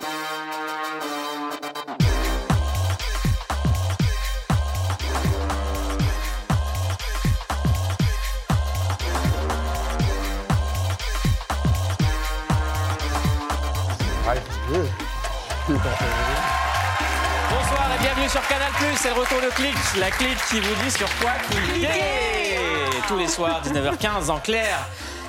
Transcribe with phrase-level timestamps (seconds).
[0.00, 0.16] Bonsoir
[17.94, 21.08] et bienvenue sur Canal+, c'est le retour de Click, la clique qui vous dit sur
[21.18, 21.88] quoi cliquer.
[23.06, 24.78] Tous les soirs, 19h15 en clair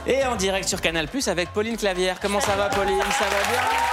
[0.08, 2.18] et en direct sur Canal+, avec Pauline Clavière.
[2.22, 3.02] Comment ça va Pauline?
[3.20, 3.91] Ça va bien?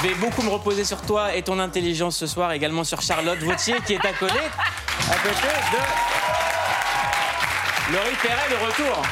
[0.00, 3.38] Je vais beaucoup me reposer sur toi et ton intelligence ce soir, également sur Charlotte
[3.40, 5.78] Vautier qui est accolée à côté de...
[7.94, 9.02] Laurie Perret, le retour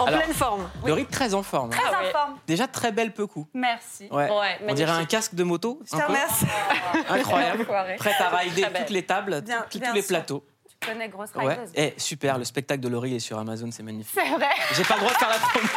[0.00, 0.68] En Alors, pleine forme.
[0.84, 1.70] Laurie très en forme.
[1.70, 2.38] Très en forme.
[2.46, 3.46] Déjà très belle peu coup.
[3.54, 4.08] Merci.
[4.10, 4.28] Ouais.
[4.30, 5.80] Ouais, On dirait un casque de moto.
[5.84, 6.46] Je te remercie.
[7.08, 7.66] Incroyable.
[7.98, 10.08] Prête à rider toutes les tables, Bien- tous- les sûr.
[10.08, 10.44] plateaux.
[10.80, 11.54] Tu connais Grosse Ouais.
[11.54, 14.12] Rideuse Et super, le spectacle de Laurie est sur Amazon, c'est magnifique.
[14.20, 14.48] C'est vrai.
[14.74, 15.68] J'ai pas le droit de faire la promo.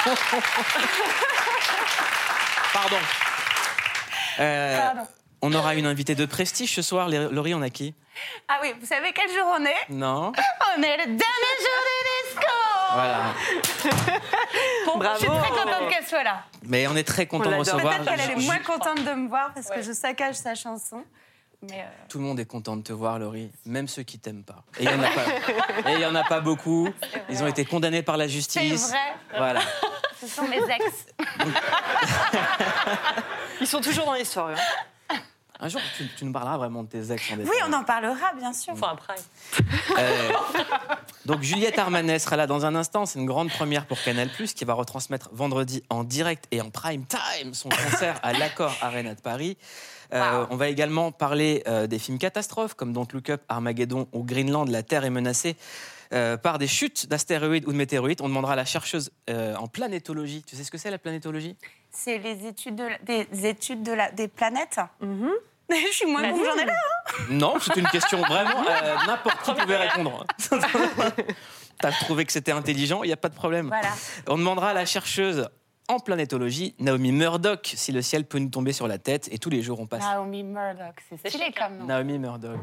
[2.74, 2.98] Pardon.
[4.40, 4.90] Euh.
[5.42, 7.10] On aura une invitée de prestige ce soir.
[7.10, 7.94] Laurie, on a qui?
[8.48, 9.90] Ah oui, vous savez quel jour on est?
[9.90, 10.32] Non
[10.78, 12.48] On est le dernier jour des disco
[12.94, 13.34] Voilà.
[14.96, 15.16] Bravo.
[15.16, 16.44] Je suis très contente qu'elle soit là.
[16.64, 17.98] Mais on est très content de recevoir.
[17.98, 21.04] Peut-être qu'elle elle est moins contente de me voir parce que je saccage sa chanson.
[21.64, 24.44] Mais euh, Tout le monde est content de te voir, Laurie, même ceux qui t'aiment
[24.44, 24.64] pas.
[24.80, 25.90] Et il y en a pas.
[25.90, 26.90] Et il y en a pas beaucoup.
[27.30, 28.90] Ils ont été condamnés par la c'est justice.
[28.90, 29.62] vrai, Voilà.
[30.28, 31.06] Ce sont mes ex.
[33.62, 34.50] Ils sont toujours dans l'histoire.
[34.50, 35.16] hein.
[35.60, 37.50] Un jour, tu, tu nous parleras vraiment de tes ex en détail.
[37.52, 38.74] Oui, on en parlera, bien sûr.
[38.74, 39.16] Enfin, après.
[39.98, 40.32] Euh,
[41.26, 43.06] donc Juliette Armanet sera là dans un instant.
[43.06, 47.06] C'est une grande première pour Canal+, qui va retransmettre vendredi en direct et en prime
[47.06, 49.58] time son concert à l'Accord Arena de Paris.
[50.14, 54.24] Euh, On va également parler euh, des films catastrophes comme Don't Look Up, Armageddon ou
[54.24, 55.56] Greenland, la Terre est menacée
[56.14, 58.22] euh, par des chutes d'astéroïdes ou de météorites.
[58.22, 60.44] On demandera à la chercheuse euh, en planétologie.
[60.48, 61.56] Tu sais ce que c'est la planétologie?
[61.92, 64.80] C'est les études de la- des études de la, des planètes.
[65.02, 65.30] Mhm.
[65.70, 66.74] Je suis moins bon, j'en ai là.
[67.30, 68.64] Non, c'est une question vraiment.
[68.70, 70.26] euh, N'importe qui pouvait répondre.
[71.80, 73.68] T'as trouvé que c'était intelligent, il n'y a pas de problème.
[73.68, 73.90] Voilà.
[74.28, 75.50] On demandera à la chercheuse
[75.90, 79.28] en planétologie, Naomi Murdoch, si le ciel peut nous tomber sur la tête.
[79.32, 80.02] Et tous les jours, on passe.
[80.04, 81.86] Naomi Murdoch, c'est stylé chic, comme nom.
[81.86, 82.60] Naomi Murdoch.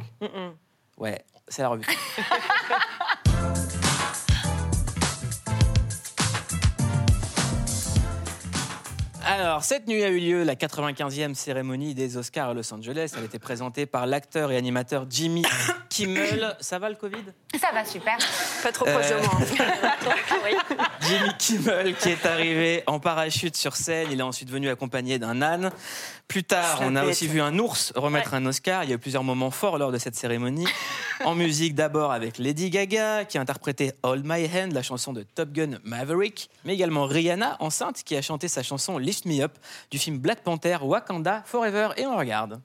[0.96, 1.84] Ouais, c'est la revue.
[9.32, 13.12] Alors, cette nuit a eu lieu la 95e cérémonie des Oscars à Los Angeles.
[13.16, 15.44] Elle était présentée par l'acteur et animateur Jimmy
[15.88, 16.56] Kimmel.
[16.58, 17.22] Ça va le Covid?
[17.60, 18.18] Ça va super.
[18.60, 19.34] Pas trop proche Euh, de moi.
[20.80, 20.84] hein.
[21.02, 24.08] Jimmy Kimmel qui est arrivé en parachute sur scène.
[24.10, 25.70] Il est ensuite venu accompagné d'un âne.
[26.26, 28.82] Plus tard, on a aussi vu un ours remettre un Oscar.
[28.84, 30.66] Il y a eu plusieurs moments forts lors de cette cérémonie.
[31.22, 35.22] En musique, d'abord avec Lady Gaga qui a interprété Hold My Hand, la chanson de
[35.22, 39.58] Top Gun Maverick, mais également Rihanna, enceinte, qui a chanté sa chanson Me Up
[39.90, 41.90] du film Black Panther Wakanda Forever.
[41.96, 42.60] Et on regarde.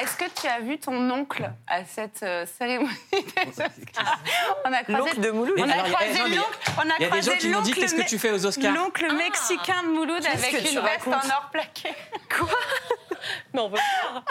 [0.00, 4.18] Est-ce que, tu as vu ton oncle à cette euh, cérémonie des Oscars
[4.64, 5.54] On a croisé, L'oncle de Mouloud.
[5.58, 6.58] on Mais a alors, croisé l'oncle.
[6.76, 8.44] On a Il y a des gens qui m'ont dit Qu'est-ce que tu fais aux
[8.44, 11.94] Oscars L'oncle mexicain de Mouloud avec une veste racontes en or plaqué.
[13.54, 14.24] Mais on veut voir.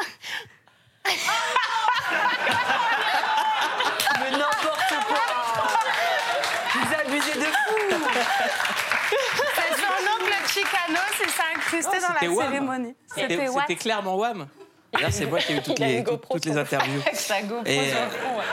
[4.19, 5.25] Mais n'importe quoi.
[6.73, 7.75] Vous abusez de fou.
[9.56, 12.96] C'est son oncle Chicano, c'est ça incrusté Oh, dans la cérémonie.
[13.16, 14.47] C'était clairement Wham.
[15.01, 17.01] Là, c'est moi qui ai eu toutes les, toutes, les interviews.
[17.01, 18.44] Avec sa GoPro Et, sur le euh, front, ouais.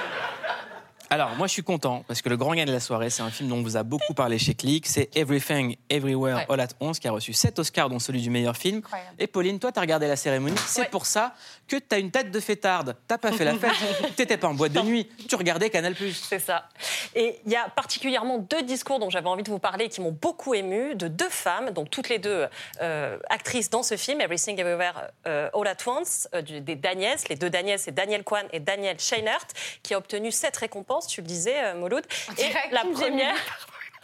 [1.13, 3.31] Alors, moi, je suis content parce que le grand gain de la soirée, c'est un
[3.31, 4.87] film dont on vous a beaucoup parlé chez Click.
[4.87, 6.47] C'est Everything, Everywhere, Ouais.
[6.49, 8.79] All at Once, qui a reçu 7 Oscars, dont celui du meilleur film.
[8.79, 9.17] Incroyable.
[9.19, 10.57] Et Pauline, toi, tu as regardé la cérémonie.
[10.67, 10.89] C'est Ouais.
[10.91, 11.35] pour ça
[11.69, 12.97] que tu as une tête de fêtarde.
[13.07, 13.73] T'as pas fait la fête.
[14.17, 15.07] T'étais pas en boîte de nuit.
[15.29, 15.95] Tu regardais Canal+.
[16.15, 16.67] C'est ça.
[17.15, 20.17] Et il y a particulièrement deux discours dont j'avais envie de vous parler qui m'ont
[20.19, 22.47] beaucoup ému, de deux femmes, donc toutes les deux
[22.81, 27.19] euh, actrices dans ce film, Everything Everywhere euh, All at Once, euh, des Daniels.
[27.29, 29.47] Les deux Daniels, c'est Daniel Kwan et Daniel Scheinert,
[29.83, 32.05] qui a obtenu sept récompenses, tu le disais, euh, Mauloud.
[32.39, 33.37] Et la première.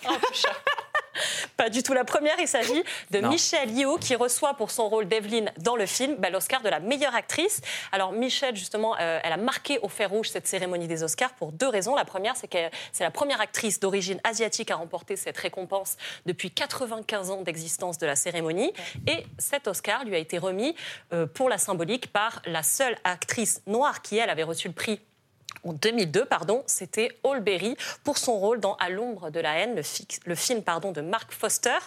[0.08, 0.12] Oh.
[1.56, 1.92] Pas du tout.
[1.92, 3.30] La première, il s'agit de Non.
[3.30, 6.80] Michelle Yeoh qui reçoit pour son rôle d'Evelyn dans le film bah, l'Oscar de la
[6.80, 7.60] meilleure actrice.
[7.92, 11.52] Alors Michelle, justement, euh, elle a marqué au fer rouge cette cérémonie des Oscars pour
[11.52, 11.94] deux raisons.
[11.96, 12.58] La première, c'est que
[12.92, 15.96] c'est la première actrice d'origine asiatique à remporter cette récompense
[16.26, 18.72] depuis 95 ans d'existence de la cérémonie.
[19.06, 20.76] Et cet Oscar lui a été remis
[21.12, 25.00] euh, pour la symbolique par la seule actrice noire qui, elle, avait reçu le prix
[25.64, 29.74] en 2002, pardon, c'était Hall Berry pour son rôle dans À l'ombre de la haine,
[29.74, 31.78] le, fix- le film pardon, de Mark Foster.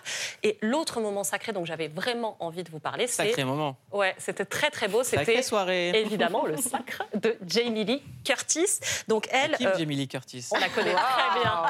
[0.44, 3.78] Et l'autre moment sacré dont j'avais vraiment envie de vous parler, c'est Sacré moment.
[3.92, 5.04] ouais, c'était très très beau.
[5.04, 5.90] C'était soirée.
[5.96, 8.80] évidemment le sacre de Jamie Lee Curtis.
[9.08, 11.64] Donc elle, Qui euh, Jamie Lee Curtis on la connaît très bien.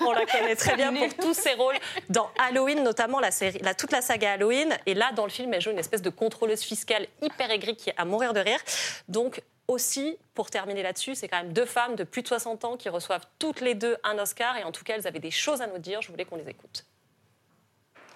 [0.00, 1.76] On la connaît très bien pour tous ses rôles
[2.08, 4.76] dans Halloween, notamment la série, la, toute la saga Halloween.
[4.86, 7.90] Et là, dans le film, elle joue une espèce de contrôleuse fiscale hyper aigrie qui
[7.90, 8.60] est à mourir de rire.
[9.08, 12.76] Donc aussi, pour terminer là-dessus, c'est quand même deux femmes de plus de 60 ans
[12.76, 14.56] qui reçoivent toutes les deux un Oscar.
[14.56, 16.02] Et en tout cas, elles avaient des choses à nous dire.
[16.02, 16.84] Je voulais qu'on les écoute.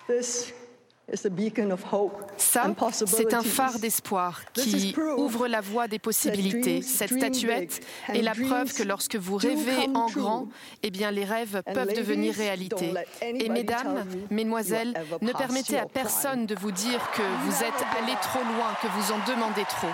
[0.09, 0.53] This
[1.13, 2.75] is a beacon of hope Ça,
[3.07, 6.81] c'est un phare d'espoir qui ouvre la voie des possibilités.
[6.81, 10.49] Cette statuette est la preuve que lorsque vous rêvez en grand,
[10.83, 12.95] eh bien les rêves And peuvent devenir réalité.
[13.21, 18.41] Et mesdames, mesdemoiselles, ne permettez à personne de vous dire que vous êtes allé trop
[18.41, 19.91] loin, que vous en demandez trop.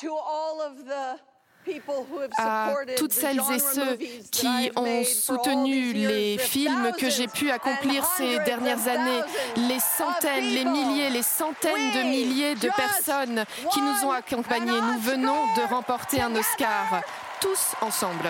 [0.00, 1.20] To all of the
[1.66, 3.96] people who have à toutes celles et ceux
[4.30, 9.22] qui ont soutenu les films que j'ai pu accomplir ces dernières années,
[9.56, 14.80] les centaines, les milliers, les centaines de milliers de personnes qui nous ont accompagnés.
[14.80, 16.34] Nous venons de remporter un.
[16.36, 17.02] Oscar,
[17.40, 18.28] tous ensemble.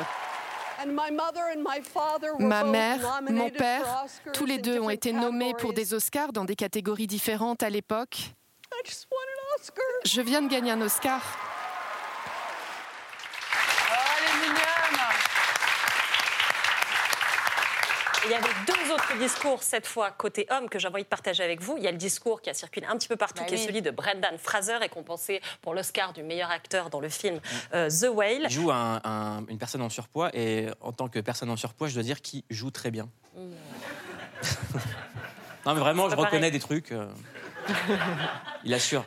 [0.79, 3.01] And my mother and my father were Ma mère,
[3.31, 7.63] mon père, tous les deux ont été nommés pour des Oscars dans des catégories différentes
[7.63, 8.35] à l'époque.
[9.57, 10.05] I just won an Oscar.
[10.05, 11.21] Je viens de gagner un Oscar.
[13.91, 14.63] Oh, elle est mignonne
[18.25, 21.45] Il y avait deux autres discours, cette fois côté homme, que j'ai envie de partager
[21.45, 21.77] avec vous.
[21.79, 23.59] Il y a le discours qui a circulé un petit peu partout, Bah qui est
[23.67, 27.41] celui de Brendan Fraser, récompensé pour l'Oscar du meilleur acteur dans le film
[27.73, 28.43] euh, The Whale.
[28.45, 31.87] Il joue un- un- une personne en surpoids et en tant que personne en surpoids,
[31.89, 33.09] je dois dire qu'il joue très bien.
[35.65, 36.51] non mais vraiment, je reconnais pareil.
[36.51, 36.91] des trucs.
[36.93, 37.07] euh.
[38.65, 39.05] Il assure.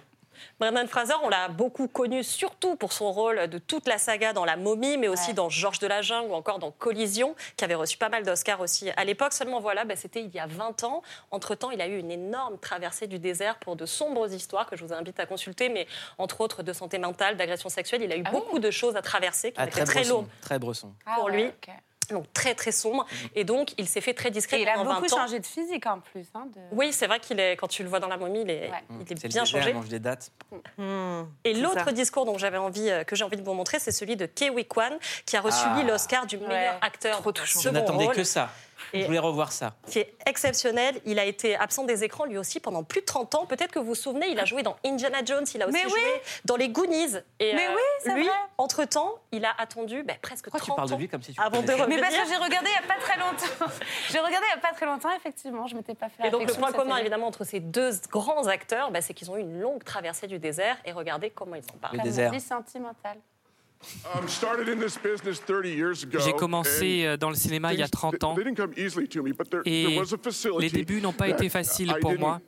[0.59, 4.43] Brendan Fraser, on l'a beaucoup connu surtout pour son rôle de toute la saga dans
[4.43, 5.33] La Momie, mais aussi Ouais.
[5.33, 8.59] dans Georges de la Jungle ou encore dans Collision, qui avait reçu pas mal d'Oscars
[8.59, 9.31] aussi à l'époque.
[9.31, 11.01] Seulement voilà, bah, c'était il y a 20 ans.
[11.31, 14.83] Entre-temps, il a eu une énorme traversée du désert pour de sombres histoires que je
[14.83, 18.01] vous invite à consulter, mais entre autres de santé mentale, d'agression sexuelle.
[18.03, 19.93] Il a eu Ah oui beaucoup de choses à traverser qui Ah, étaient très très
[20.01, 20.13] bresson.
[20.13, 20.27] lourdes.
[20.41, 20.93] Très bresson.
[21.05, 21.51] Ah Pour lui.
[22.09, 23.05] Donc très très sombre.
[23.35, 25.17] Et donc, il s'est fait très discret Et il a beaucoup 20 ans.
[25.21, 26.25] changé de physique en plus.
[26.33, 28.49] hein, de- Oui, c'est vrai qu'il est, quand tu le vois dans la momie, il
[28.49, 28.83] est, Ouais.
[28.91, 29.69] il est C'est le bien changé.
[29.69, 30.31] il mange des dates.
[31.43, 33.91] Et C'est l'autre discours dont j'avais envie, euh, que j'ai envie de vous montrer, c'est
[33.91, 35.81] celui de Kewi Kwan, qui a reçu Ah.
[35.83, 37.59] l'Oscar du meilleur Ouais, acteur trop de touchant.
[37.61, 38.49] Je n'attendais que ça.
[38.93, 39.75] Et- Je voulais revoir ça.
[39.87, 40.99] qui est exceptionnel.
[41.05, 43.45] Il a été absent des écrans lui aussi pendant plus de 30 ans.
[43.45, 45.85] Peut-être que vous vous souvenez, il a joué dans Indiana Jones, il a aussi Mais
[45.85, 45.91] oui.
[45.91, 47.15] joué dans les Goonies.
[47.39, 50.89] Et Mais oui, c'est lui, entre-temps, il a attendu ben, presque Pourquoi 30 tu parles
[50.89, 51.87] de ans lui comme si tu avant de revenir.
[51.87, 53.73] Mais parce que j'ai regardé il n'y a pas très longtemps.
[54.09, 55.67] j'ai regardé il n'y a pas très longtemps, effectivement.
[55.67, 58.47] Je m'étais pas fait la Et donc le point commun évidemment entre ces deux grands
[58.47, 60.77] acteurs, ben, c'est qu'ils ont eu une longue traversée du désert.
[60.85, 61.97] Et regardez comment ils en parlent.
[61.97, 62.31] Le désert.
[62.31, 63.17] vie sentimentale.
[64.13, 67.79] Um, started in this business 30 years ago, J'ai commencé euh, dans le cinéma il
[67.79, 68.35] y a things- 30 ans
[69.65, 69.87] et
[70.59, 72.41] les débuts n'ont pas été faciles I pour didn't, moi.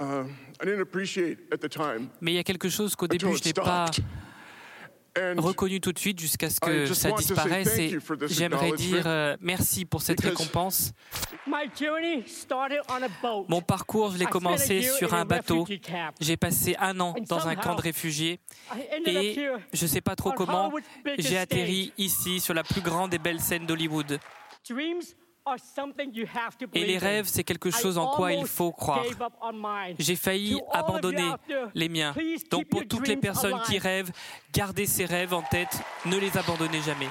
[0.00, 2.08] I didn't appreciate at the time.
[2.20, 3.86] Mais il y a quelque chose qu'au début je n'ai pas
[5.36, 10.02] reconnu tout de suite jusqu'à ce que ça disparaisse et j'aimerais dire euh, merci pour
[10.02, 10.92] cette récompense.
[13.48, 15.66] Mon parcours, je l'ai commencé sur un bateau.
[16.20, 18.40] J'ai passé un an dans un camp de réfugiés
[19.06, 20.72] et je ne sais pas trop comment,
[21.18, 24.18] j'ai atterri ici sur la plus grande et belle scène d'Hollywood.
[25.48, 28.32] Dreams are something you have to Et les rêves, c'est quelque I chose en quoi
[28.32, 29.04] il almost faut croire.
[29.98, 31.32] J'ai failli abandonner
[31.74, 32.14] les miens.
[32.50, 34.10] Donc keep pour toutes les dreams personnes qui rêvent,
[34.52, 37.08] gardez ces rêves en tête, ne les abandonnez jamais.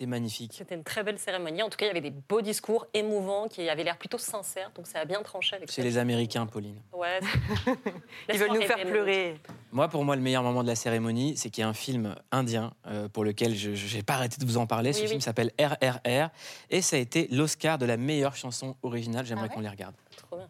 [0.00, 0.54] C'est magnifique.
[0.56, 1.62] C'était une très belle cérémonie.
[1.62, 4.70] En tout cas, il y avait des beaux discours émouvants qui avaient l'air plutôt sincères.
[4.74, 6.80] Donc ça a bien tranché avec C'est les Américains, Pauline.
[6.94, 7.20] Ouais.
[8.32, 9.38] Ils veulent nous faire pleurer.
[9.72, 12.14] Moi, pour moi, le meilleur moment de la cérémonie, c'est qu'il y a un film
[12.32, 14.94] indien euh, pour lequel je n'ai pas arrêté de vous en parler.
[14.94, 16.30] Ce Oui, film s'appelle RRR
[16.70, 19.26] et ça a été l'Oscar de la meilleure chanson originale.
[19.26, 19.94] J'aimerais Ah ouais qu'on les regarde.
[20.16, 20.48] Trop bien.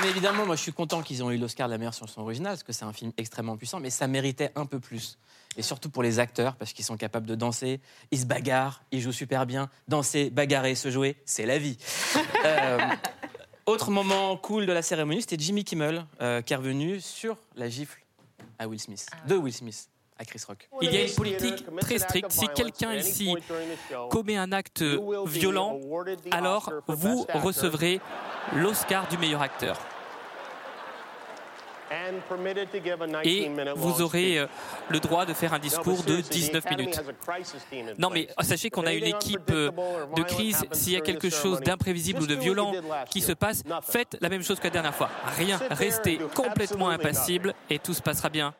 [0.00, 2.52] Bien évidemment, moi je suis content qu'ils ont eu l'Oscar de la meilleure chanson originale,
[2.52, 5.18] parce que c'est un film extrêmement puissant, mais ça méritait un peu plus.
[5.58, 7.80] Et surtout pour les acteurs, parce qu'ils sont capables de danser,
[8.10, 9.68] ils se bagarrent, ils jouent super bien.
[9.88, 11.76] Danser, bagarrer, se jouer, c'est la vie.
[12.46, 12.78] Euh,
[13.66, 17.68] autre moment cool de la cérémonie, c'était Jimmy Kimmel, euh, qui est revenu sur la
[17.68, 18.02] gifle
[18.58, 19.90] à Will Smith, de Will Smith
[20.82, 22.30] Il y a une politique très stricte.
[22.30, 23.34] Si quelqu'un ici
[24.10, 24.84] commet un acte
[25.26, 25.80] violent,
[26.30, 28.00] alors vous recevrez
[28.54, 29.78] l'Oscar du meilleur acteur.
[33.24, 34.46] Et vous aurez euh,
[34.88, 37.02] le droit de faire un discours de 19 minutes.
[37.98, 39.70] Non, mais sachez qu'on a une équipe euh,
[40.14, 40.64] de crise.
[40.72, 42.72] S'il y a quelque chose d'imprévisible ou de violent
[43.10, 45.10] qui se passe, faites la même chose que la dernière fois.
[45.36, 48.54] Rien, restez complètement impassible et tout se passera bien.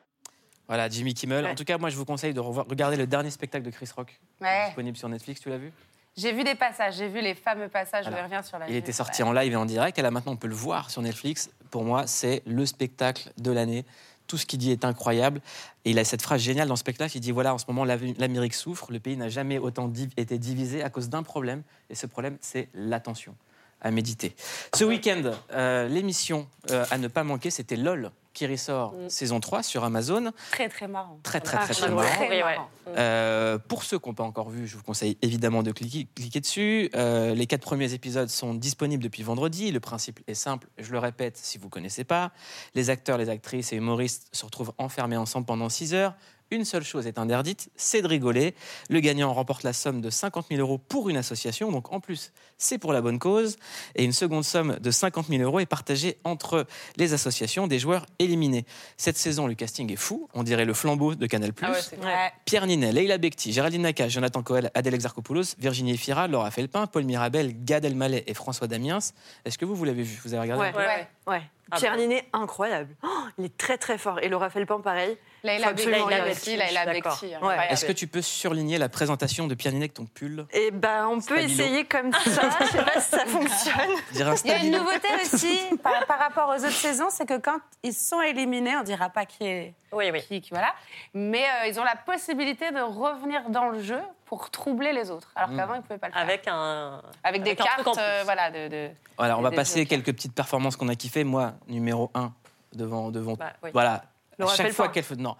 [0.70, 1.44] Voilà, Jimmy Kimmel.
[1.46, 3.88] En tout cas, moi je vous conseille de revoir- regarder le dernier spectacle de Chris
[3.96, 4.66] Rock, Ouais.
[4.66, 5.72] disponible sur Netflix, tu l'as vu?
[6.16, 8.92] J'ai vu des passages, j'ai vu les fameux passages, je reviens sur la Il était
[8.92, 11.50] sorti en live et en direct, et là maintenant on peut le voir sur Netflix.
[11.72, 13.84] Pour moi, c'est le spectacle de l'année.
[14.28, 15.40] Tout ce qu'il dit est incroyable.
[15.84, 17.16] Et il a cette phrase géniale dans le spectacle.
[17.16, 18.92] Il dit voilà, en ce moment, l'Am- l'Amérique souffre.
[18.92, 21.64] Le pays n'a jamais autant div- été divisé à cause d'un problème.
[21.90, 23.34] Et ce problème, c'est l'attention
[23.80, 24.36] à méditer.
[24.72, 29.62] Ce week-end, euh, l'émission euh, à ne pas manquer, c'était LOL qui ressort saison 3
[29.62, 30.32] sur Amazon.
[30.52, 31.18] Très très marrant.
[31.22, 32.28] Très, très, très, très oui, marrant.
[32.28, 32.40] ouais.
[32.42, 32.68] marrant.
[32.96, 36.40] Euh, pour ceux qui n'ont pas encore vu, je vous conseille évidemment de cliquer, cliquer
[36.40, 36.90] dessus.
[36.94, 39.70] Euh, les quatre premiers épisodes sont disponibles depuis vendredi.
[39.70, 42.32] Le principe est simple, je le répète si vous ne connaissez pas.
[42.74, 46.14] Les acteurs, les actrices et humoristes se retrouvent enfermés ensemble pendant 6 heures.
[46.52, 48.54] Une seule chose est interdite, c'est de rigoler.
[48.88, 52.32] Le gagnant remporte la somme de 50 000 euros pour une association, donc en plus,
[52.58, 53.56] c'est pour la bonne cause.
[53.94, 56.66] Et une seconde somme de 50 000 euros est partagée entre
[56.96, 58.64] les associations des joueurs éliminés.
[58.96, 61.52] Cette saison, le casting est fou, on dirait le flambeau de Canal+.
[61.62, 62.32] Ah ouais.
[62.46, 67.04] Pierre Ninet, Leila Bekti, Géraldine Nakache, Jonathan Coel, Adèle Exarchopoulos, Virginie Efira, Laura Felpin, Paul
[67.04, 68.98] Mirabel, Gad Elmaleh et François Damiens.
[69.44, 70.20] Est-ce que vous, vous l'avez vu?
[70.24, 70.64] Vous avez regardé?
[70.64, 70.74] Ouais.
[70.74, 71.42] Ouais, ouais.
[71.72, 72.94] Ah Pierre bon Ninet, incroyable.
[73.02, 73.08] Oh,
[73.38, 74.18] il est très très fort.
[74.20, 75.16] Et Laura Felpin, pareil.
[75.42, 76.56] Laila Faut absolument Bekti.
[76.58, 77.34] Ouais.
[77.34, 77.66] incroyable.
[77.70, 80.46] Est-ce que tu peux surligner la présentation de Pierre Ninet avec ton pull?
[80.52, 81.46] Et ben, on peut Stabilo.
[81.48, 82.18] essayer comme ça.
[82.60, 83.90] Je sais pas si ça fonctionne.
[84.12, 87.58] Il y a une nouveauté aussi par, par rapport aux autres saisons, c'est que quand
[87.82, 90.20] ils sont éliminés, on dira pas qui est Oui, oui.
[90.28, 90.74] qui, qui- voilà,
[91.14, 94.00] mais euh, ils ont la possibilité de revenir dans le jeu
[94.30, 96.22] pour troubler les autres, alors qu'avant ils pouvaient pas le faire.
[96.22, 97.02] Avec un.
[97.24, 100.34] Avec des avec un cartes, euh, voilà, de, de- Voilà, on va passer quelques petites
[100.36, 101.24] performances qu'on a kiffées.
[101.24, 102.32] Moi, numéro 1,
[102.72, 103.10] devant.
[103.10, 103.70] devant Bah, oui.
[103.72, 104.04] Voilà.
[104.38, 105.16] Laura à chaque fois qu'elle fait.
[105.16, 105.34] Non,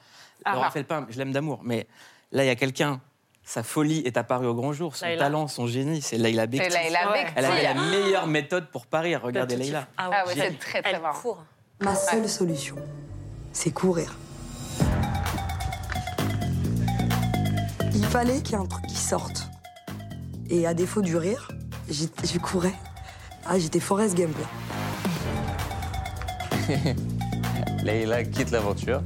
[0.45, 0.71] Ah, Laura ah.
[0.73, 1.61] Felpin, je l'aime d'amour.
[1.63, 1.87] Mais
[2.33, 3.01] là, il y a quelqu'un.
[3.45, 4.97] Sa folie est apparue au grand jour.
[4.97, 5.23] Son Laila.
[5.23, 6.67] talent, son génie, c'est Leila Bekti.
[7.37, 9.23] Elle avait la meilleure méthode pour parir.
[9.23, 9.87] Regardez Leila.
[9.97, 11.19] Ah, Ah ouais, j'ai- c'est très très Elle marrant.
[11.21, 11.45] court.
[11.81, 12.75] Ma seule solution,
[13.53, 14.15] c'est courir.
[17.95, 19.49] Il fallait qu'il y ait un truc qui sorte.
[20.49, 21.49] Et à défaut du rire,
[21.89, 22.75] j'ai- je courais.
[23.47, 24.37] Ah, j'étais Forrest Gump.
[24.39, 24.47] là.
[27.85, 29.03] Leïla quitte l'aventure.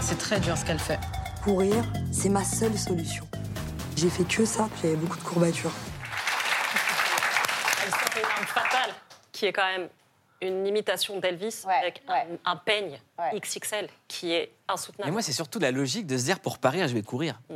[0.00, 0.98] C'est très dur ce qu'elle fait.
[1.42, 3.26] Courir, c'est ma seule solution.
[3.96, 5.72] J'ai fait que ça, puis j'avais beaucoup de courbatures.
[7.84, 8.90] Elle sort une arme fatale,
[9.32, 9.88] qui est quand même
[10.44, 12.26] une imitation d'Elvis Ouais, avec un- ouais.
[12.44, 13.38] un, peigne Ouais.
[13.40, 15.04] XXL qui est insoutenable.
[15.06, 17.40] Mais moi, c'est surtout la logique de se dire pour parir, je vais courir.
[17.50, 17.54] Mm.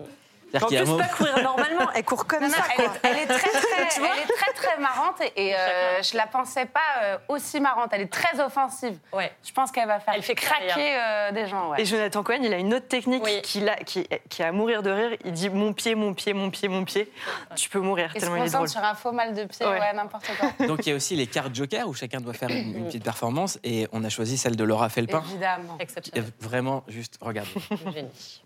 [0.55, 1.91] Un plus, moment- pas courir normalement.
[1.95, 2.63] Elle court comme Non, ça.
[2.71, 2.95] elle, quoi.
[2.95, 6.27] est, elle est très très, elle est très très marrante et, et, euh, je la
[6.27, 7.91] pensais pas euh, aussi marrante.
[7.93, 8.99] Elle est très offensive.
[9.13, 9.31] Ouais.
[9.47, 11.71] Je pense qu'elle va faire Elle fait craquer euh, des gens.
[11.71, 11.83] Ouais.
[11.83, 13.41] Et Jonathan Cohen, il a une autre technique Oui.
[13.43, 15.17] qui, a, qui, qui est à mourir de rire.
[15.25, 17.11] Il dit mon pied, mon pied, mon pied, mon pied.
[17.57, 18.61] Tu peux mourir Il se tellement il est drôle.
[18.63, 19.79] concentre sur un faux mal de pied, Ouais.
[19.79, 20.51] ouais, n'importe quoi.
[20.67, 23.05] Donc il y a aussi les cartes Joker où chacun doit faire une, une petite
[23.05, 25.23] performance et on a choisi celle de Laura Felpin.
[25.31, 25.77] Évidemment.
[25.81, 26.25] Exceptionnel.
[26.41, 27.51] Vraiment, juste regardez.
[27.93, 28.43] Génie.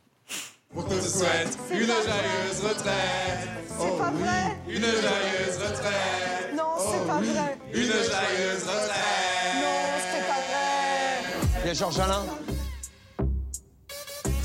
[0.74, 3.48] On te souhaite une joyeuse retraite.
[3.78, 6.54] Oh oui, une joyeuse retraite.
[6.56, 7.58] Non, c'est pas vrai.
[7.74, 9.54] Une joyeuse retraite.
[9.60, 9.78] Non,
[10.10, 11.60] c'est pas vrai.
[11.62, 12.24] Il y a Georges Alain.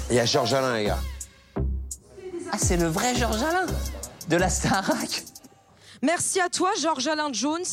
[0.10, 1.00] Il y a Georges Alain, les gars.
[2.52, 3.66] Ah, c'est le vrai Georges Alain
[4.28, 5.24] de la Starac.
[6.02, 7.64] Merci à toi, Georges Alain Jones.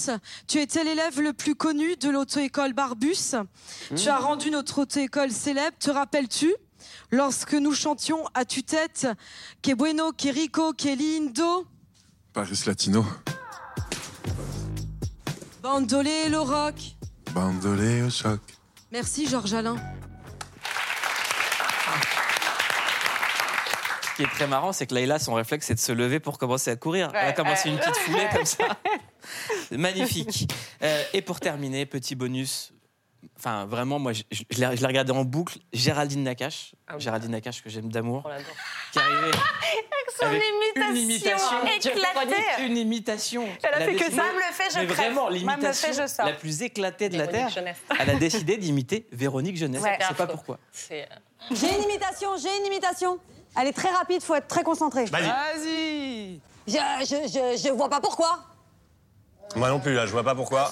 [0.46, 3.34] Tu étais l'élève le plus connu de l'auto-école Barbus.
[3.96, 5.76] Tu as rendu notre auto-école célèbre.
[5.78, 6.54] Te rappelles-tu?
[7.10, 9.06] Lorsque nous chantions à tue-tête
[9.62, 11.66] Que bueno, que rico, que lindo,
[12.32, 13.04] Paris Latino.
[15.62, 16.74] bandolé le rock.
[17.32, 18.40] Bandolé au choc.
[18.92, 19.76] Merci, Georges Alain.
[24.02, 26.38] Ce qui est très marrant, c'est que Leïla, son réflexe, c'est de se lever pour
[26.38, 27.10] commencer à courir.
[27.14, 27.74] Elle a Ouais, commencé ouais.
[27.74, 28.64] une petite foulée comme ça.
[29.72, 30.52] Magnifique.
[30.82, 32.72] Euh, et pour terminer, petit bonus
[33.38, 35.58] Enfin, vraiment, moi, je, je- je l'ai regardé en boucle.
[35.72, 37.00] Géraldine Nakache, Ah oui.
[37.02, 38.46] Géraldine Nakache que j'aime d'amour, l'adore.
[38.92, 39.30] qui est arrivée
[40.18, 42.62] Son avec imitation, une imitation, éclatée.
[42.66, 43.48] une imitation.
[43.62, 44.22] Elle a fait que ça.
[44.22, 44.96] Même le fait, je Mais crève.
[45.12, 45.88] vraiment, l'imitation
[46.24, 47.48] la plus éclatée de la terre.
[47.48, 47.78] Jeunesse.
[47.98, 49.82] Elle a décidé d'imiter Véronique Jeunesse.
[49.82, 49.98] Ouais.
[50.00, 50.58] Je sais pas pourquoi.
[50.92, 51.04] Euh,
[51.50, 53.18] J'ai une imitation, j'ai une imitation.
[53.60, 55.04] Elle est très rapide, faut être très concentré.
[55.06, 55.26] Vas-y.
[55.26, 58.40] Vas-y Je, je, je, je vois pas pourquoi.
[59.56, 60.70] Moi non plus, là, je vois pas pourquoi.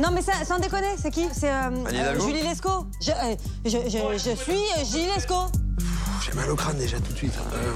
[0.00, 2.86] Non mais ça- sans déconner, c'est qui C'est euh, euh, Hidalgo Julie Lescaut.
[3.02, 5.46] Je, euh, je, je, je suis euh, Julie Lescaut.
[6.24, 7.34] J'ai mal au crâne déjà tout de suite.
[7.36, 7.72] Euh,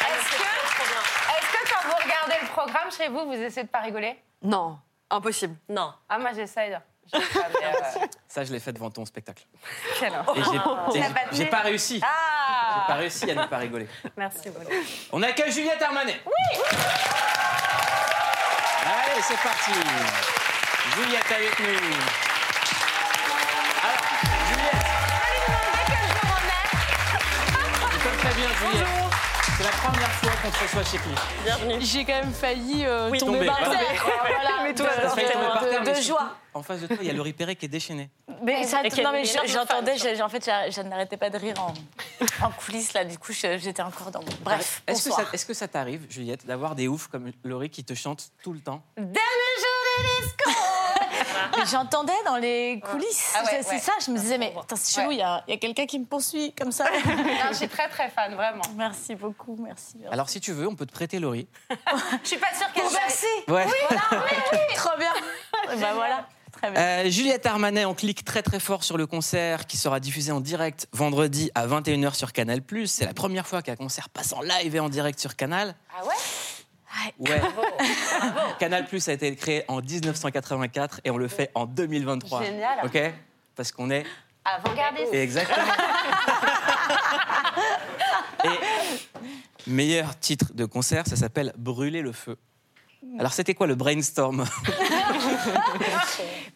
[0.00, 3.80] Est-ce que, est-ce que quand vous regardez le programme chez vous, vous essayez de pas
[3.80, 4.16] rigoler?
[4.42, 4.78] Non,
[5.10, 5.56] impossible.
[5.68, 5.92] Non.
[6.08, 6.76] Ah, moi, j'essaye.
[7.12, 7.66] Je sais pas, mais,
[8.02, 9.44] euh, Ça, je l'ai fait devant ton spectacle.
[9.98, 10.36] quel horreur.
[10.36, 11.02] Et j'ai- et
[11.36, 11.98] j'ai- pas j'ai réussi.
[12.00, 13.88] J'ai Ah pas réussi à ne pas rigoler.
[14.16, 14.70] Merci beaucoup.
[15.12, 16.20] On accueille Juliette Armanet.
[16.26, 16.68] Oui
[18.86, 19.70] Allez, c'est parti.
[20.96, 21.66] Juliette avec nous.
[23.82, 24.04] Alors,
[24.48, 24.86] Juliette.
[28.02, 28.86] Comme très bien, Juliette.
[29.56, 31.20] C'est la première fois qu'on te reçoit chez Cliff.
[31.44, 31.76] Bienvenue.
[31.80, 34.06] J'ai quand même failli euh, Oui, tomber, tomber, par terre.
[34.20, 36.34] Voilà, Mais toi, de- de, de surtout, joie.
[36.54, 38.08] En face de toi, il y a Laurie Perret qui est déchaînée.
[38.42, 41.74] Mais ça- non, mais j'entendais, en fait, je, n'arrêtais pas de rire en,
[42.46, 43.04] en coulisses là.
[43.04, 44.20] Du coup, j'étais encore dans.
[44.20, 48.30] mon- Bref, Est-ce que, ça, t'arrive, Juliette, d'avoir des oufs comme Laurie qui te chantent
[48.42, 48.82] tout le temps?
[48.96, 49.18] Dernier
[49.58, 50.54] jour de disco Mais
[51.70, 53.32] J'entendais dans les coulisses.
[53.34, 53.78] Ah ouais, c'est ouais.
[53.78, 55.86] ça, je me disais, mais attends, c'est chelou, il y a, il y a quelqu'un
[55.86, 56.84] qui me poursuit comme ça.
[57.40, 58.62] Non, je suis très très fan, vraiment.
[58.76, 59.94] Merci beaucoup, merci.
[59.98, 60.12] merci.
[60.12, 61.48] Alors, si tu veux, on peut te prêter Laurie.
[62.22, 63.66] Je suis pas sûre qu'elle Pour verser Ouais.
[64.74, 65.12] Trop bien
[65.78, 66.80] Bah voilà, très bien.
[66.80, 70.40] Euh, Juliette Armanet, on clique très très fort sur le concert qui sera diffusé en
[70.40, 72.60] direct vendredi à 21h sur Canal+.
[72.86, 75.74] C'est la première fois qu'un concert passe en live et en direct sur Canal.
[75.96, 76.14] Ah ouais?
[77.18, 77.40] Ouais.
[78.58, 82.42] Canal Plus a été créé en 1984 et on le fait en 2023.
[82.42, 82.78] Génial.
[82.84, 82.98] Ok?
[83.54, 84.04] Parce qu'on est
[84.44, 85.12] Avant-gardiste.
[85.14, 85.72] exactement.
[88.44, 92.36] et meilleur titre de concert, ça s'appelle Brûler le feu.
[93.18, 94.44] Alors c'était quoi le brainstorm?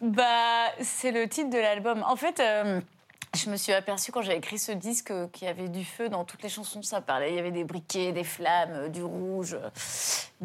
[0.01, 2.03] Bah, c'est le titre de l'album.
[2.07, 2.79] En fait, euh,
[3.35, 6.09] je me suis aperçue quand j'ai écrit ce disque euh, qu'il y avait du feu
[6.09, 6.81] dans toutes les chansons.
[6.81, 9.57] Ça parlait, il y avait des briquets, des flammes, euh, du rouge,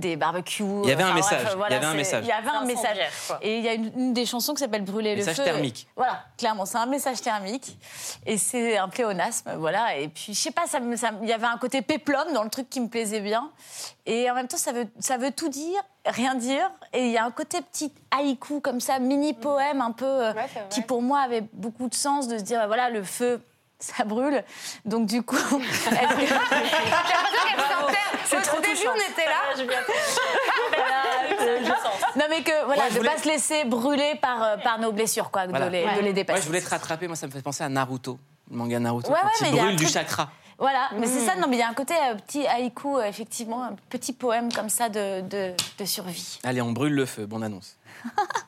[0.00, 0.64] des barbecues.
[0.82, 2.24] Il y avait un message, il y avait un c'est- message.
[2.24, 2.84] Il y avait un message.
[2.86, 3.38] Incendiaire, quoi.
[3.42, 5.50] Et il y a une, une des chansons qui s'appelle Brûler Message le feu.
[5.52, 5.86] thermique.
[5.96, 7.78] Voilà, clairement, c'est un message thermique.
[8.26, 9.96] Et c'est un pléonasme, voilà.
[9.96, 12.50] Et puis, je sais pas, ça ça il y avait un côté péplum dans le
[12.50, 13.50] truc qui me plaisait bien.
[14.06, 16.68] Et en même temps, ça veut, ça veut tout dire, rien dire.
[16.92, 20.46] Et il y a un côté petit haïku, comme ça, mini-poème un peu, euh, Ouais,
[20.70, 23.40] qui pour moi avait beaucoup de sens de se dire, voilà, le feu.
[23.82, 24.44] Ça brûle.
[24.84, 25.36] Donc, du coup.
[28.30, 28.90] C'est Au- trop Au début, touchant.
[28.94, 29.66] on était là.
[32.16, 34.78] Non, mais que, voilà, Ouais, je de voulais- pas se laisser brûler par, euh, par
[34.78, 35.66] nos blessures, quoi, Voilà.
[35.66, 36.36] de, les, de les dépasser.
[36.38, 38.18] Ouais, je voulais te rattraper, moi ça me fait penser à Naruto,
[38.50, 39.94] le manga Naruto, Ouais, quand ouais, il mais il y a brûle un du truc-
[39.94, 40.30] chakra.
[40.58, 43.04] Voilà, mais c'est ça, non, mais il y a un côté euh, petit haïku, euh,
[43.04, 46.38] effectivement, un petit poème comme ça de, de, de survie.
[46.44, 47.76] Allez, on brûle le feu, bonne annonce.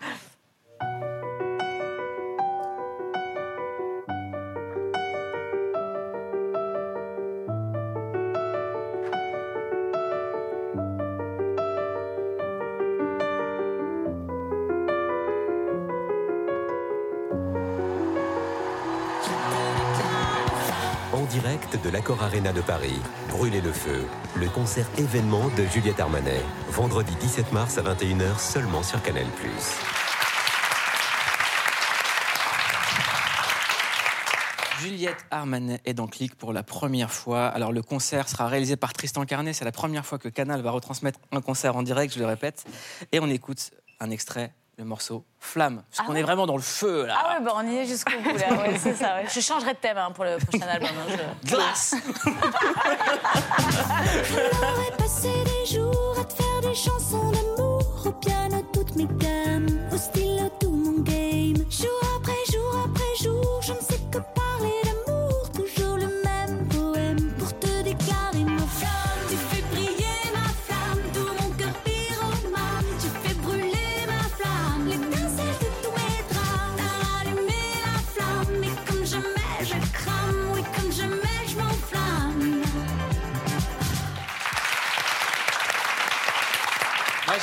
[22.03, 27.53] l'Accor Arena de Paris, Brûler le feu, le concert événement de Juliette Armanet, vendredi 17
[27.53, 29.25] mars à 21h seulement sur Canal+.
[34.81, 37.47] Juliette Armanet est dans Click pour la première fois.
[37.47, 39.53] Alors le concert sera réalisé par Tristan Carnet.
[39.53, 42.65] C'est la première fois que Canal va retransmettre un concert en direct, je le répète.
[43.13, 45.83] Et on écoute un extrait, le morceau Flamme.
[45.91, 46.21] Parce Ah qu'on ouais.
[46.21, 47.17] est vraiment dans le feu là.
[47.19, 48.53] Ah ouais, bah on y est jusqu'au bout, là.
[48.55, 49.25] Ouais, c'est ça, ouais.
[49.33, 50.89] Je changerai de thème hein, pour le prochain album.
[50.91, 51.95] hein, je- Glace
[54.31, 59.67] J'aurais passé des jours à te faire des chansons d'amour Au piano toutes mes gammes,
[59.93, 60.22] au stylo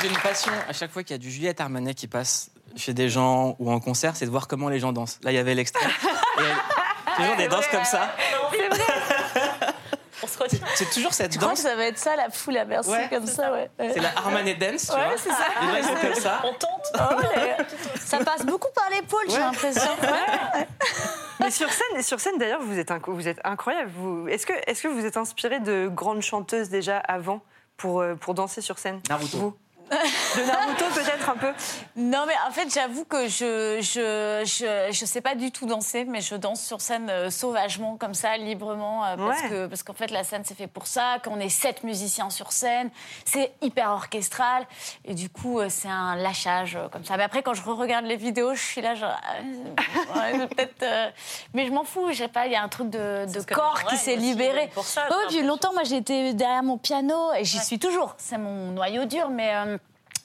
[0.00, 2.94] j'ai une passion à chaque fois qu'il y a du Juliette Armanet qui passe chez
[2.94, 5.18] des gens ou en concert, c'est de voir comment les gens dansent.
[5.22, 5.86] Là il y avait l'extrait.
[7.16, 8.10] Toujours des danses comme ça.
[10.22, 10.58] On se retient.
[10.74, 11.64] C'est toujours cette Je crois que danse.
[11.64, 13.70] ça va être ça, la foule à Bercy, Ouais, comme ça, ouais.
[13.78, 13.90] ouais.
[13.94, 15.16] C'est la Armanet Dance, tu Ouais, vois.
[15.16, 15.46] c'est ça.
[15.62, 16.42] Et là, c'est comme ça.
[16.44, 16.92] On tente.
[17.98, 19.90] Ça passe beaucoup par l'épaule, j'ai l'impression.
[21.40, 23.90] Mais sur scène, sur scène d'ailleurs, vous êtes, inc- vous êtes incroyable.
[23.96, 27.40] Vous- Est-ce que, est que vous êtes inspiré de grandes chanteuses déjà avant
[27.78, 29.38] pour, euh, pour danser sur scène Naruto.
[29.38, 29.56] Vous?
[29.90, 31.52] De Naruto peut-être un peu
[31.96, 36.04] Non, mais en fait, j'avoue que je, je, je, je sais pas du tout danser,
[36.04, 39.48] mais je danse sur scène euh, sauvagement, comme ça, librement, euh, parce Ouais.
[39.48, 41.18] que parce qu'en fait, la scène, c'est fait pour ça.
[41.24, 42.90] Quand on est sept musiciens sur scène,
[43.24, 44.66] c'est hyper orchestral,
[45.04, 47.16] et du coup, euh, c'est un lâchage euh, comme ça.
[47.16, 51.10] Mais après, quand je re-regarde les vidéos, je suis là, genre, ah, ouais, peut-être, euh,
[51.54, 52.08] mais je m'en fous.
[52.12, 54.68] Je sais pas, il y a un truc de, corps qui s'est libéré.
[54.74, 58.14] pour ça, Oh, puis longtemps, moi, j'ai été derrière mon piano, et j'y suis toujours.
[58.18, 59.52] C'est mon noyau dur, mais.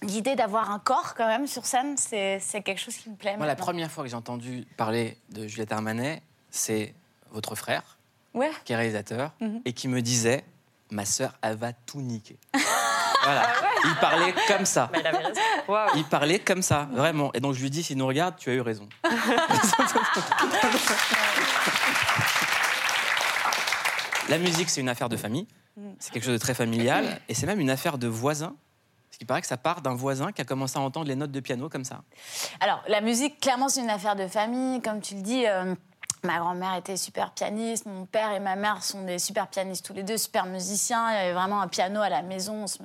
[0.02, 3.38] L'idée d'avoir un corps quand même sur scène, c'est quelque chose qui me plaît.
[3.38, 6.94] Moi, la première fois que j'ai entendu parler de Juliette Armanet, c'est
[7.32, 7.98] votre frère,
[8.34, 8.52] Ouais.
[8.66, 9.62] qui est réalisateur, Mhm.
[9.66, 10.44] et qui me disait
[10.92, 12.38] Ma sœur, elle va tout niquer.
[13.24, 13.48] voilà.
[13.86, 14.90] Il parlait comme ça.
[14.94, 15.42] Mais il avait raison.
[15.96, 17.32] Il parlait comme ça, vraiment.
[17.34, 18.88] Et donc je lui dis S'il nous regarde, tu as eu raison.
[24.30, 25.48] La musique, c'est une affaire de famille.
[26.00, 27.20] C'est quelque chose de très familial.
[27.30, 28.56] Et c'est même une affaire de voisins.
[29.16, 31.32] Parce qu'il paraît que ça part d'un voisin qui a commencé à entendre les notes
[31.32, 32.02] de piano comme ça.
[32.60, 34.82] Alors, la musique, clairement, c'est une affaire de famille.
[34.82, 35.74] Comme tu le dis, euh,
[36.26, 37.86] ma grand-mère était super pianiste.
[37.86, 41.10] Mon père et ma mère sont des super pianistes tous les deux, super musiciens.
[41.12, 42.64] Il y avait vraiment un piano à la maison.
[42.64, 42.80] On se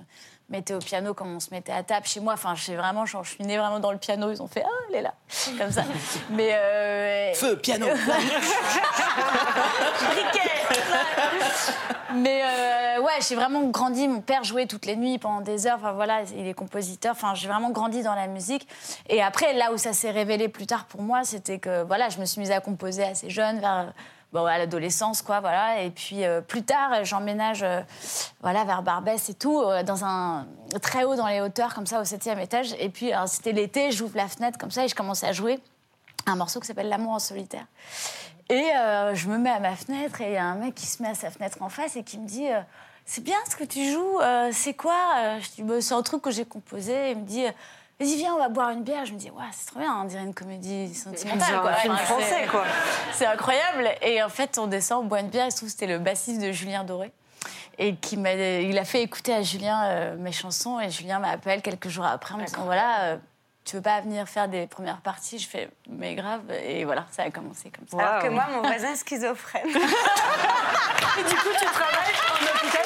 [0.50, 2.34] mettait au piano comme on se mettait à table chez moi.
[2.34, 4.30] Enfin, je, sais vraiment, genre, je suis née vraiment dans le piano.
[4.30, 5.14] Ils ont fait «Ah, elle est là!»
[5.58, 5.82] Comme ça.
[6.30, 6.54] Mais...
[6.54, 7.86] euh, Feu, piano
[12.14, 14.08] Mais euh, ouais, j'ai vraiment grandi.
[14.08, 15.94] Mon père jouait toutes les nuits pendant des heures.
[15.94, 17.12] Voilà, il est compositeur.
[17.12, 18.66] Enfin, j'ai vraiment grandi dans la musique.
[19.08, 22.18] Et après, là où ça s'est révélé plus tard pour moi, c'était que voilà, je
[22.18, 23.92] me suis mise à composer assez jeune, vers
[24.34, 25.40] à l'adolescence, quoi.
[25.40, 25.82] Voilà.
[25.82, 27.80] Et puis euh, plus tard, j'emménage, euh,
[28.42, 30.46] voilà, vers Barbès et tout, dans un
[30.82, 32.74] très haut dans les hauteurs, comme ça, au septième étage.
[32.78, 35.60] Et puis, c'était l'été, j'ouvre la fenêtre comme ça et je commence à jouer
[36.26, 37.66] un morceau qui s'appelle L'amour en solitaire.
[38.50, 40.86] Et euh, je me mets à ma fenêtre et il y a un mec qui
[40.86, 42.60] se met à sa fenêtre en face et qui me dit euh,
[43.06, 46.20] C'est bien ce que tu joues, euh, c'est quoi Je dis Bah, C'est un truc
[46.22, 47.12] que j'ai composé.
[47.12, 47.44] Il me dit
[48.00, 49.06] Vas-y, viens, on va boire une bière.
[49.06, 51.42] Je me dis Ouais, c'est trop bien, on dirait une comédie sentimentale.
[51.48, 51.72] C'est un quoi.
[51.74, 52.64] film Enfin, français, c'est- quoi.
[53.12, 53.88] C'est incroyable.
[54.02, 55.46] Et en fait, on descend, on boit une bière.
[55.46, 57.12] Il se trouve que c'était le bassiste de Julien Doré.
[57.78, 60.80] Et qui m'a, il a fait écouter à Julien mes chansons.
[60.80, 63.18] Et Julien m'appelle quelques jours après en me disant Voilà.
[63.64, 66.42] Tu veux pas venir faire des premières parties Je fais, mais grave.
[66.64, 67.98] Et voilà, ça a commencé comme ça.
[67.98, 69.68] Alors que moi, mon voisin est schizophrène.
[69.68, 72.82] Et du coup, tu travailles en hôpital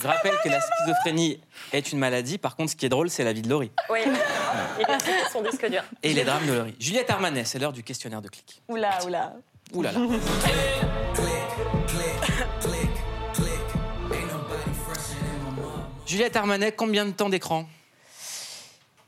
[0.00, 1.40] Je rappelle que la schizophrénie
[1.72, 2.38] est une maladie.
[2.38, 3.72] Par contre, ce qui est drôle, c'est la vie de Laurie.
[3.90, 5.82] Oui, il a écrit son disque dur.
[6.02, 6.76] Et les drames de Laurie.
[6.78, 8.62] Juliette Armanet, c'est l'heure du questionnaire de clic.
[8.68, 9.34] Oula, oula.
[9.74, 10.00] Là là.
[16.08, 17.66] Juliette Armanet, combien de temps d'écran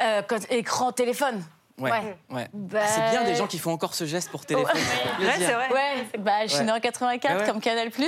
[0.03, 1.43] Euh, quand- écran, téléphone.
[1.79, 1.91] Ouais.
[1.91, 2.17] Ouais.
[2.31, 2.49] ouais.
[2.53, 4.71] Bah, Ah, c'est bien des gens qui font encore ce geste pour téléphone.
[4.75, 5.59] ça fait plaisir.
[5.73, 6.65] Ouais, bah, je suis Ouais.
[6.67, 7.47] née en 84 Ouais, ouais.
[7.47, 7.91] comme Canal+.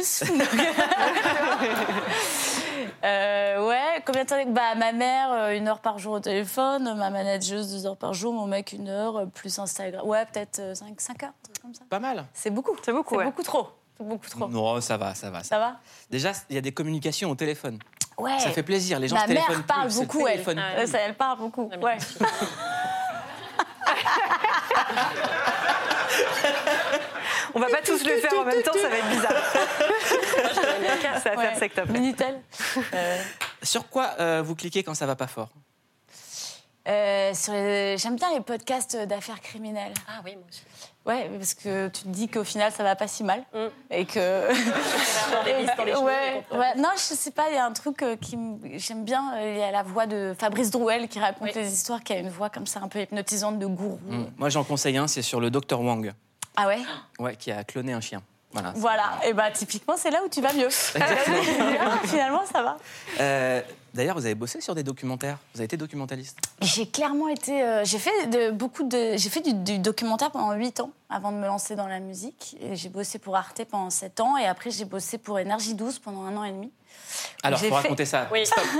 [3.04, 6.94] Euh, ouais, combien de temps Bah, ma mère, euh, une heure par jour au téléphone,
[6.96, 10.06] ma manageuse, deux heures par jour, mon mec, une heure, plus Instagram.
[10.06, 11.82] Ouais, peut-être 5, cinq heures, un truc comme ça.
[11.90, 12.24] Pas mal.
[12.32, 12.76] C'est beaucoup.
[12.84, 13.24] C'est beaucoup, ouais.
[13.24, 13.68] beaucoup trop.
[13.98, 14.46] C'est beaucoup trop.
[14.48, 15.42] Non, ça va, ça va.
[15.42, 15.76] Ça va?
[16.10, 17.78] Déjà, il y a des communications au téléphone.
[18.18, 18.38] Ouais.
[18.38, 18.98] Ça fait plaisir.
[18.98, 20.32] Les gens Ma se téléphonent mère parle plus, beaucoup, elle.
[20.34, 20.86] téléphone plus.
[20.86, 21.70] ça, elle parle beaucoup.
[21.80, 21.98] Ouais.
[27.54, 29.32] On va pas tous le faire en même temps, ça va être bizarre.
[31.22, 31.92] ça va faire secte après.
[31.92, 32.40] Minitel.
[32.94, 33.22] Euh,
[33.62, 35.50] Sur quoi euh, vous cliquez quand ça va pas fort?
[36.88, 39.94] Euh, les- J'aime bien les podcasts d'affaires criminelles.
[40.08, 40.62] Ah oui, moi aussi.
[41.04, 43.42] Ouais, parce que tu te dis qu'au final, ça va pas si mal.
[43.90, 44.48] Et que.
[45.32, 46.74] Dans les listes, dans les ouais, cheveux, ouais.
[46.76, 49.34] Non, je sais pas, il y a un truc euh, qui me- j'aime bien.
[49.34, 51.52] euh, Il y a la voix de Fabrice Drouel qui raconte Oui.
[51.56, 53.98] les histoires, qui a une voix comme ça un peu hypnotisante de gourou.
[54.06, 54.26] Hmm.
[54.36, 56.12] Moi, j'en conseille un, c'est sur le docteur Wang,
[56.56, 56.78] Ah ouais?
[57.18, 58.22] Ouais, qui a cloné un chien.
[58.52, 58.72] Voilà.
[58.76, 60.68] Voilà, et bah typiquement, c'est là où tu vas mieux.
[62.04, 62.76] Finalement, ça va.
[63.18, 63.62] Euh,
[63.94, 65.36] D'ailleurs, vous avez bossé sur des documentaires.
[65.54, 66.38] Vous avez été documentaliste.
[66.62, 67.62] J'ai clairement été.
[67.62, 69.16] euh, j'ai fait de, beaucoup de.
[69.18, 72.56] J'ai fait du, du documentaire pendant 8 ans avant de me lancer dans la musique.
[72.60, 75.98] Et J'ai bossé pour Arte pendant 7 ans et après j'ai bossé pour Énergie 12
[75.98, 76.72] pendant un an et demi.
[77.42, 78.28] Alors, J'ai faut fait- raconter ça.
[78.32, 78.46] Oui.
[78.46, 78.64] Stop.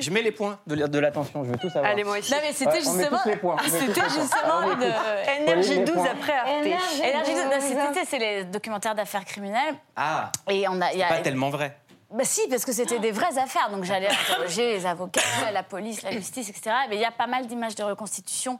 [0.00, 1.44] Je mets les points de, de l'attention.
[1.44, 1.92] Je veux tout savoir.
[1.92, 2.32] Allez, moi aussi.
[2.32, 3.56] Non mais c'était Ouais, justement.
[3.66, 5.42] C'était justement une.
[5.42, 6.06] Énergie les 12 points.
[6.10, 6.48] après Arte.
[6.64, 7.50] Énergie 12, non,
[7.92, 9.74] c'était- c'est les documentaires d'affaires criminelles.
[9.96, 10.92] Ah, Et on a.
[10.92, 11.76] il y a- pas tellement vrai.
[12.10, 13.68] Bah si, parce que c'était des vraies affaires.
[13.70, 15.20] Donc j'allais interroger les avocats,
[15.52, 16.70] la police, la justice, etc.
[16.88, 18.58] Mais il y a pas mal d'images de reconstitution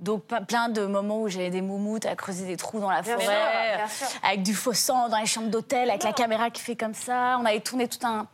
[0.00, 3.02] Donc pe- plein de moments où j'avais des moumoutes à creuser des trous dans la
[3.02, 4.06] Bien forêt, sûr, bien sûr.
[4.22, 7.36] avec du faux sang dans les chambres d'hôtel, avec la caméra qui fait comme ça.
[7.40, 8.26] On avait tourné tout un,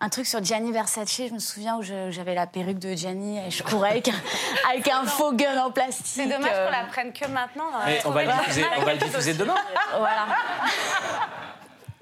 [0.00, 3.50] un truc sur Gianni Versace, je me souviens, où j'avais la perruque de Gianni et
[3.50, 4.14] je courais avec un,
[4.70, 6.06] avec un faux gun en plastique.
[6.06, 7.66] C'est dommage euh, qu'on la prenne que maintenant.
[7.86, 8.40] Mais on va le forêt.
[8.44, 9.54] diffuser, on va le diffuser demain.
[9.98, 10.26] Voilà.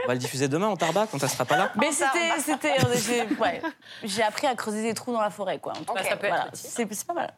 [0.04, 1.72] On va le diffuser demain en Tarba quand ça sera pas là.
[1.76, 3.61] Mais c'était, c'était, j'ai, ouais,
[4.04, 5.72] j'ai appris à creuser des trous dans la forêt, quoi.
[5.72, 5.96] En tout Ok.
[5.98, 6.48] cas, Ça peut être voilà.
[6.48, 6.70] utile.
[6.70, 7.34] c'est, c'est pas mal.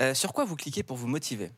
[0.00, 1.50] Euh, sur quoi vous cliquez pour vous motiver?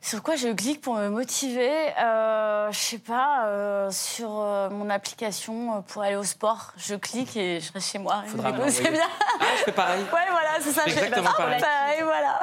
[0.00, 1.94] Sur quoi je clique pour me motiver?
[1.98, 6.72] Euh, Je sais pas, euh, sur euh, mon application pour aller au sport.
[6.76, 8.22] Je clique et je reste chez moi.
[8.26, 9.00] Faudra c'est bien.
[9.40, 10.02] Ah, je fais pareil.
[10.02, 10.82] Ouais, voilà, c'est ça.
[10.86, 12.00] Je fais exactement hop, pareil.
[12.00, 12.40] Et voilà.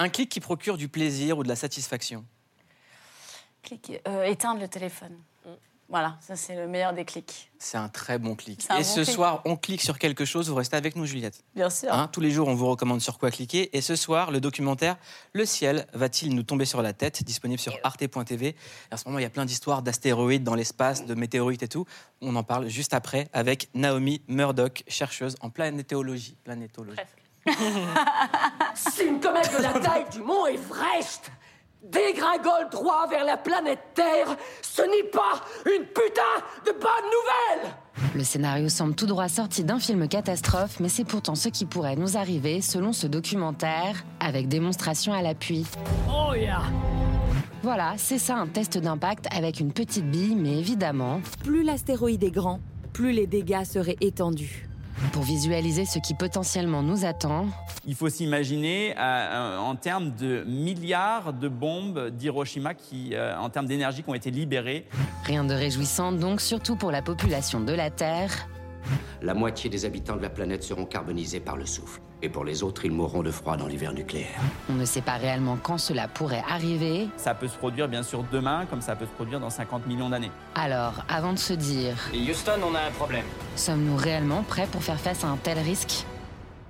[0.00, 2.24] Un clic qui procure du plaisir ou de la satisfaction?
[3.62, 5.16] Clique, euh, éteindre le téléphone.
[5.90, 7.50] Voilà, ça c'est le meilleur des clics.
[7.58, 8.62] C'est un très bon clic.
[8.62, 9.12] C'est Et bon ce clic.
[9.14, 10.48] soir, on clique sur quelque chose.
[10.48, 11.42] Vous restez avec nous, Juliette.
[11.56, 11.92] Bien sûr.
[11.92, 13.76] Hein, tous les jours, on vous recommande sur quoi cliquer.
[13.76, 14.96] Et ce soir, le documentaire
[15.32, 18.46] Le ciel va-t-il nous tomber sur la tête disponible sur arte.tv.
[18.48, 18.54] Et
[18.94, 21.86] En ce moment, il y a plein d'histoires d'astéroïdes dans l'espace, de météorites et tout.
[22.20, 26.36] On en parle juste après avec Naomi Murdoch, chercheuse en planétologie.
[26.44, 27.00] planétologie.
[28.74, 31.30] Si une comète de la taille du mont Everest
[31.82, 36.22] dégringole droit vers la planète Terre, ce n'est pas une putain
[36.66, 37.72] de bonne nouvelle
[38.14, 41.96] Le scénario semble tout droit sorti d'un film catastrophe, mais c'est pourtant ce qui pourrait
[41.96, 45.66] nous arriver selon ce documentaire, avec démonstration à l'appui.
[46.08, 46.62] Oh yeah
[47.62, 52.30] Voilà, c'est ça un test d'impact avec une petite bille, mais évidemment, Plus l'astéroïde est
[52.30, 52.60] grand,
[52.92, 54.69] plus les dégâts seraient étendus.
[55.12, 57.46] Pour visualiser ce qui potentiellement nous attend,
[57.86, 63.66] Il faut s'imaginer euh, en termes de milliards de bombes d'Hiroshima qui, euh, en termes
[63.66, 64.86] d'énergie, qui ont été libérées.
[65.24, 68.48] rien de réjouissant donc, surtout pour la population de la Terre.
[69.22, 72.00] La moitié des habitants de la planète seront carbonisés par le souffle.
[72.22, 74.38] Et pour les autres, ils mourront de froid dans l'hiver nucléaire.
[74.68, 77.08] On ne sait pas réellement quand cela pourrait arriver.
[77.16, 80.10] Ça peut se produire bien sûr demain, comme ça peut se produire dans 50 millions
[80.10, 80.30] d'années.
[80.54, 83.24] Alors, avant de se dire, Et Houston, on a un problème.
[83.56, 86.04] sommes-nous réellement prêts pour faire face à un tel risque?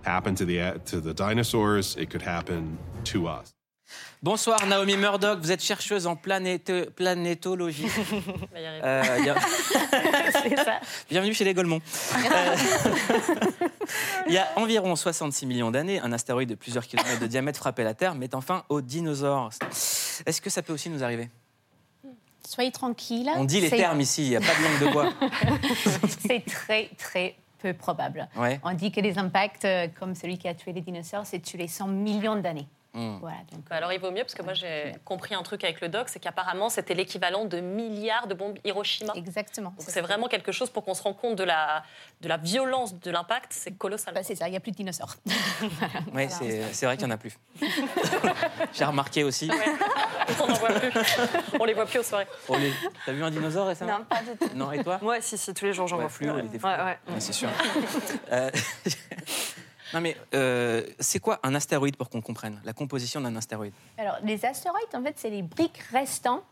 [0.06, 3.52] Happened to the to the dinosaurs, it could happen to us.
[4.22, 7.86] Bonsoir Naomi Murdoch, vous êtes chercheuse en planéte- planétologie.
[8.52, 8.82] Va y arriver.
[8.84, 9.34] Euh, bien-
[11.10, 11.80] Bienvenue chez les Golemons.
[12.14, 12.56] Euh,
[14.28, 17.84] Il y a environ 66 millions d'années, un astéroïde de plusieurs kilomètres de diamètre frappait
[17.84, 19.50] la Terre, mettant fin aux dinosaures.
[20.26, 21.30] Est-ce que ça peut aussi nous arriver?
[22.46, 23.30] Soyez tranquille.
[23.36, 25.12] On dit les termes ici, il n'y a pas de langue de bois.
[26.26, 28.28] C'est très, très peu probable.
[28.36, 28.60] Ouais.
[28.64, 31.58] On dit que des impacts euh, comme celui qui a tué les dinosaures, c'est tué
[31.58, 32.66] les 100 millions d'années.
[32.92, 35.80] Voilà, donc, Bah alors il vaut mieux parce que moi j'ai compris un truc avec
[35.80, 39.12] le doc, c'est qu'apparemment c'était l'équivalent de milliards de bombes Hiroshima.
[39.14, 39.70] Exactement.
[39.70, 41.84] Donc c'est vraiment quelque chose pour qu'on se rende compte de la,
[42.20, 44.12] de la violence de l'impact, c'est colossal.
[44.14, 45.14] Bah, c'est ça, il n'y a plus de dinosaures.
[46.14, 47.38] Oui, c'est vrai qu'il n'y en a plus.
[48.72, 49.50] J'ai remarqué aussi.
[50.42, 50.92] On n'en voit plus.
[51.60, 52.26] On les voit plus aux soirées.
[52.58, 52.72] Les-
[53.06, 53.98] T'as vu un dinosaure récemment?
[54.00, 54.56] Non, pas du tout.
[54.56, 54.98] Non, et toi?
[55.02, 56.98] Ouais, si, si, tous les jours j'en Ouais, vois ouais.
[57.08, 57.48] Ouais, c'est sûr.
[58.32, 58.50] Euh,
[59.94, 63.72] non, mais euh, c'est quoi un astéroïde pour qu'on comprenne La composition d'un astéroïde?
[63.98, 66.42] Alors, les astéroïdes, en fait, c'est les briques restants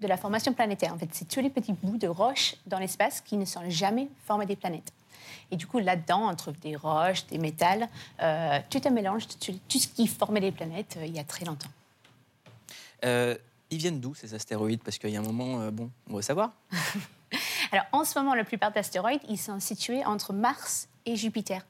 [0.00, 0.92] de la formation planétaire.
[0.92, 4.08] En fait, c'est tous les petits bouts de roches dans l'espace qui ne sont jamais
[4.26, 4.92] formés des planètes.
[5.50, 7.88] Et du coup, là-dedans, on trouve des roches, des métals,
[8.20, 11.24] euh, tout un mélange tout, tout ce qui formait les planètes euh, il y a
[11.24, 11.70] très longtemps.
[13.04, 13.36] Euh,
[13.70, 14.82] Ils viennent d'où ces astéroïdes?
[14.82, 16.52] Parce qu'il y a un moment, bon, on veut savoir.
[17.72, 21.64] Alors, en ce moment, la plupart d'astéroïdes, ils sont situés entre Mars et Jupiter.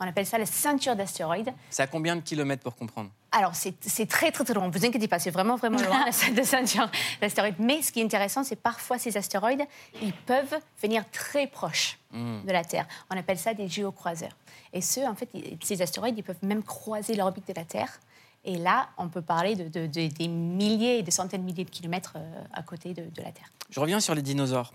[0.00, 1.52] On appelle ça la ceinture d'astéroïdes.
[1.70, 3.72] C'est à combien de kilomètres pour comprendre Alors, c'est
[4.06, 4.68] très, très, très loin.
[4.68, 6.88] Ne vous inquiétez pas, c'est vraiment, vraiment loin, la ce- la ceinture
[7.20, 7.56] d'astéroïdes.
[7.58, 9.64] Mais ce qui est intéressant, c'est parfois ces astéroïdes,
[10.00, 12.42] ils peuvent venir très proches Hmm.
[12.46, 12.86] de la Terre.
[13.10, 14.34] On appelle ça des géocroiseurs.
[14.72, 15.28] Et ceux, en fait,
[15.62, 18.00] ces astéroïdes, ils peuvent même croiser l'orbite de la Terre.
[18.44, 21.64] Et là, on peut parler de, de- de- des milliers et des centaines de milliers
[21.64, 23.50] de kilomètres euh, à côté de, de la Terre.
[23.68, 24.72] Je reviens sur les dinosaures.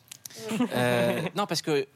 [0.76, 1.88] Euh, non, parce que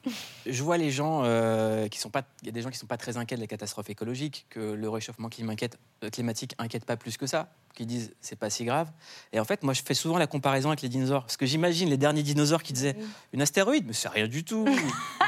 [0.46, 2.24] je vois les gens euh, qui sont pas.
[2.42, 4.60] Il y a des gens qui sont pas très inquiets de la catastrophe écologique, que
[4.60, 6.10] le réchauffement climatique, euh,
[6.58, 8.92] inquiète pas plus que ça, qui disent c'est pas si grave.
[9.34, 11.90] Et en fait, moi, je fais souvent la comparaison avec les dinosaures, parce que j'imagine
[11.90, 12.96] les derniers dinosaures qui disaient
[13.34, 14.66] une astéroïde, mais c'est rien du tout,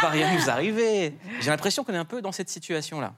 [0.02, 1.14] va rien nous arriver.
[1.42, 3.14] J'ai l'impression qu'on est un peu dans cette situation-là.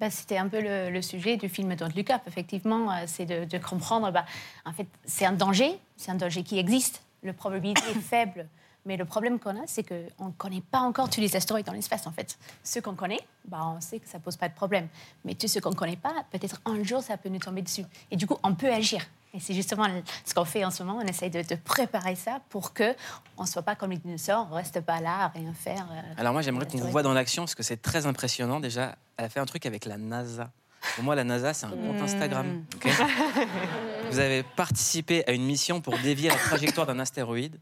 [0.00, 3.58] Bah, C'était un peu le, le sujet du film Look Up, effectivement, c'est de, de
[3.58, 4.24] comprendre, bah,
[4.64, 8.48] en fait, c'est un danger, c'est un danger qui existe, la probabilité est faible,
[8.84, 11.72] mais le problème qu'on a, c'est qu'on ne connaît pas encore tous les astéroïdes dans
[11.72, 12.38] l'espace, en fait.
[12.64, 14.88] Ceux qu'on connaît, bah, on sait que ça ne pose pas de problème,
[15.24, 17.84] mais tous ceux qu'on ne connaît pas, peut-être un jour, ça peut nous tomber dessus.
[18.10, 19.02] Et du coup, on peut agir.
[19.34, 19.86] Et c'est justement
[20.26, 22.92] ce qu'on fait en ce moment, on essaye de, de préparer ça pour qu'on
[23.40, 25.86] ne soit pas comme les dinosaures, on ne reste pas là à rien faire.
[25.90, 28.60] euh, Alors moi, j'aimerais qu'on vous voit dans l'action, parce que c'est très impressionnant.
[28.60, 30.50] Déjà, elle a fait un truc avec la NASA.
[30.96, 32.02] Pour moi, la NASA, c'est un compte Hmm.
[32.04, 32.64] Instagram.
[34.10, 37.58] vous avez participé à une mission pour dévier la trajectoire d'un astéroïde.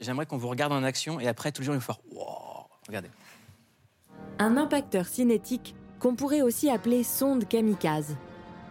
[0.00, 3.08] J'aimerais qu'on vous regarde en action et après, tout le monde va faire Wow Regardez.
[4.38, 8.16] Un impacteur cinétique qu'on pourrait aussi appeler sonde kamikaze.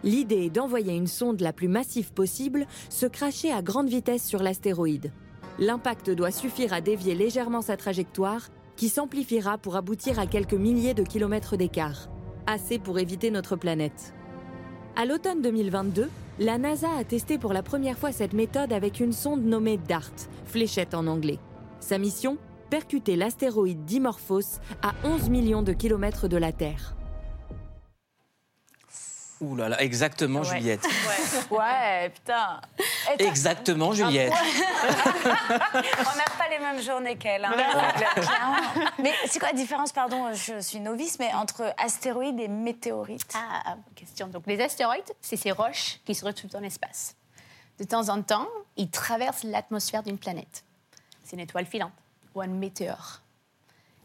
[0.02, 4.42] L'idée est d'envoyer une sonde la plus massive possible se cracher à grande vitesse sur
[4.42, 5.12] l'astéroïde.
[5.58, 10.94] L'impact doit suffire à dévier légèrement sa trajectoire, qui s'amplifiera pour aboutir à quelques milliers
[10.94, 12.08] de kilomètres d'écart.
[12.46, 14.14] Assez pour éviter notre planète.
[15.00, 19.12] À l'automne 2022, la NASA a testé pour la première fois cette méthode avec une
[19.12, 20.10] sonde nommée DART,
[20.44, 21.38] fléchette en anglais.
[21.78, 22.36] Sa mission
[22.68, 26.97] Percuter l'astéroïde Dimorphos à 11 millions de kilomètres de la Terre.
[29.40, 30.46] Ouh là là, exactement, Ouais.
[30.58, 30.84] Juliette.
[31.50, 32.60] Ouais, putain.
[33.18, 34.32] Exactement, Juliette.
[34.82, 37.44] On n'a pas les mêmes journées qu'elle.
[37.44, 37.52] hein.
[38.98, 43.32] Mais c'est quoi la différence, pardon, je suis novice, mais entre astéroïdes et météorites?
[43.34, 44.26] Ah, bonne question.
[44.26, 47.14] Donc, les astéroïdes, c'est ces roches qui se retrouvent dans l'espace.
[47.78, 50.64] De temps en temps, ils traversent l'atmosphère d'une planète.
[51.24, 51.92] C'est une étoile filante
[52.34, 53.20] ou un météore.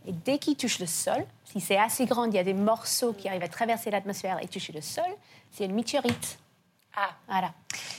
[0.05, 3.13] Et dès qu'ils touchent le sol, si c'est assez grand, il y a des morceaux
[3.13, 5.05] qui arrivent à traverser l'atmosphère et toucher le sol,
[5.51, 6.39] c'est une météorite.
[6.95, 7.11] Ah.
[7.27, 7.53] Voilà.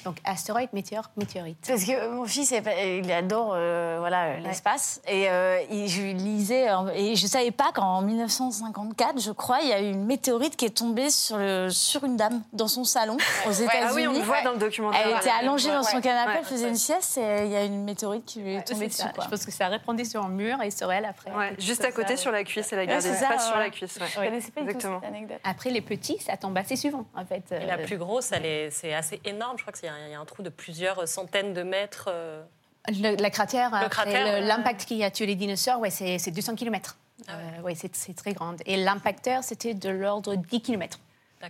[0.04, 1.58] Donc, astéroïde, météore, météorite.
[1.66, 5.00] Parce que mon fils, il adore euh, voilà, l'espace.
[5.08, 9.72] Et euh, je lisais, euh, et je savais pas qu'en 1954, je crois, il y
[9.72, 13.16] a eu une météorite qui est tombée sur, le, sur une dame dans son salon
[13.46, 13.62] aux Ouais.
[13.64, 13.86] États-Unis.
[13.88, 15.00] Ah oui, on le voit dans le documentaire.
[15.04, 15.34] Elle était Ouais.
[15.40, 16.36] allongée dans son canapé, Ouais.
[16.40, 19.02] elle faisait une sieste et il y a une météorite qui lui est tombée dessus.
[19.14, 19.24] quoi.
[19.24, 21.30] Je pense que ça répondait sur un mur et sur elle après.
[21.58, 23.64] Juste à côté ça, sur la cuisse, elle a gardé c'est l'espace ça, sur ouais.
[23.64, 23.96] la cuisse.
[24.00, 24.06] ouais.
[24.08, 25.00] Je connaissais pas Exactement.
[25.00, 25.38] cette anecdote.
[25.44, 27.44] Après, les petits, ça tombe assez souvent, en fait.
[27.52, 29.56] Et la plus grosse, elle est- c'est assez énorme.
[29.66, 31.62] Je crois qu'il y, a un- il y a un trou de plusieurs centaines de
[31.62, 32.06] mètres.
[32.08, 32.42] euh.
[32.88, 34.40] Le, la cratère, ouais.
[34.42, 36.98] l'impact qui a tué les dinosaures, ouais, c'est c'est 200 km.
[37.28, 38.60] Ah ouais, c'est c'est très grande.
[38.66, 40.98] Et l'impacteur, c'était de l'ordre 10 km.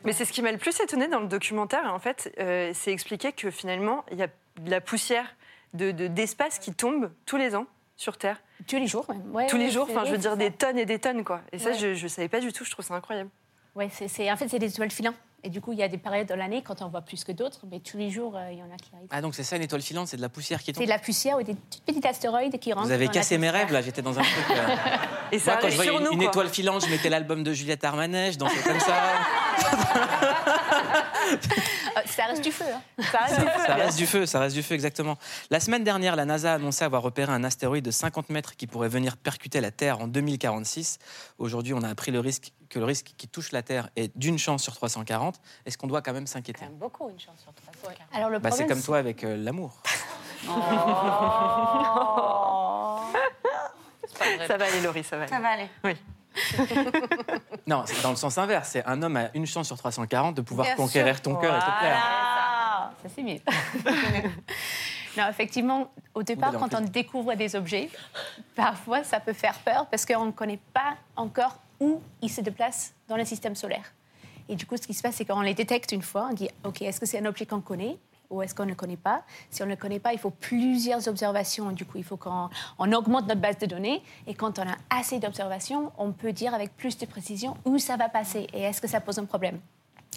[0.04, 1.92] Mais c'est ce qui m'a le plus étonné dans le documentaire.
[1.92, 4.28] En fait, euh, c'est expliqué que finalement, il y a
[4.60, 5.26] de la poussière
[5.72, 8.40] de- de- d'espace qui tombe tous les ans sur Terre.
[8.68, 9.22] Tous les jours, même.
[9.34, 11.40] Ouais, tous les jours, enfin, je veux dire des tonnes et des tonnes, quoi.
[11.52, 11.94] Et ça, Ouais.
[11.96, 12.64] je ne savais pas du tout.
[12.64, 13.30] Je trouve ça incroyable.
[13.76, 15.16] Ouais, c'est en fait, c'est des étoiles filantes.
[15.46, 17.30] Et du coup, il y a des périodes de l'année quand on voit plus que
[17.30, 19.08] d'autres, mais tous les jours, euh, il y en a qui arrivent.
[19.10, 20.88] Ah, donc c'est ça une étoile filante, c'est de la poussière qui C'est tombe de
[20.88, 21.54] la poussière ou des
[21.84, 22.86] petits astéroïdes qui rentrent.
[22.86, 24.44] Vous avez dans cassé mes rêves, là, j'étais dans un truc.
[24.50, 24.76] euh,
[25.32, 26.28] Et ça Moi, quand arrive je voyais sur une, nous, une quoi.
[26.28, 28.94] étoile filante, je mettais l'album de Juliette Armanet, je dansais comme ça.
[31.96, 32.64] Euh, ça reste du feu.
[32.68, 33.02] hein.
[33.10, 33.60] Ça reste du feu.
[33.66, 35.16] Ça reste du feu, ça reste du feu, exactement.
[35.50, 38.66] La semaine dernière, la NASA a annoncé avoir repéré un astéroïde de 50 mètres qui
[38.66, 40.98] pourrait venir percuter la Terre en 2046.
[41.38, 44.38] Aujourd'hui, on a appris le risque, que le risque qui touche la Terre est d'une
[44.38, 45.33] chance sur 340.
[45.66, 47.92] Est-ce qu'on doit quand même s'inquiéter Beaucoup, une chance sur trois.
[48.12, 49.72] Alors, le Bah, C'est problème, comme toi avec euh, l'amour.
[54.46, 55.32] Ça va aller, Laurie, ça va aller.
[55.32, 55.68] Ça va aller.
[55.84, 55.96] Oui.
[57.66, 58.68] Non, c'est dans le sens inverse.
[58.70, 61.22] C'est un homme a une chance sur 340 de pouvoir Bien conquérir sûr.
[61.22, 61.78] ton cœur et te plaire.
[61.80, 62.92] Voilà.
[63.02, 63.38] Ça, c'est mieux.
[65.16, 67.88] non, effectivement, au départ, quand on découvre des objets,
[68.54, 72.92] parfois, ça peut faire peur parce qu'on ne connaît pas encore où ils se déplacent
[73.08, 73.92] dans le système solaire.
[74.48, 76.48] Et du coup, ce qui se passe, c'est qu'on les détecte une fois, on dit,
[76.64, 77.98] OK, est-ce que c'est un objet qu'on connaît
[78.30, 79.22] ou est-ce qu'on ne connaît pas?
[79.50, 81.70] Si on ne le connaît pas, il faut plusieurs observations.
[81.72, 84.02] Du coup, il faut qu'on on augmente notre base de données.
[84.26, 87.96] Et quand on a assez d'observations, on peut dire avec plus de précision où ça
[87.96, 89.60] va passer et est-ce que ça pose un problème.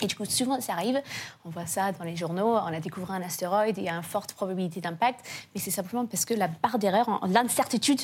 [0.01, 1.01] Et du coup, souvent, ça arrive.
[1.43, 2.55] On voit ça dans les journaux.
[2.55, 5.25] On a découvert un astéroïde, il y a une forte probabilité d'impact.
[5.53, 8.01] Mais c'est simplement parce que la barre d'erreur, l'incertitude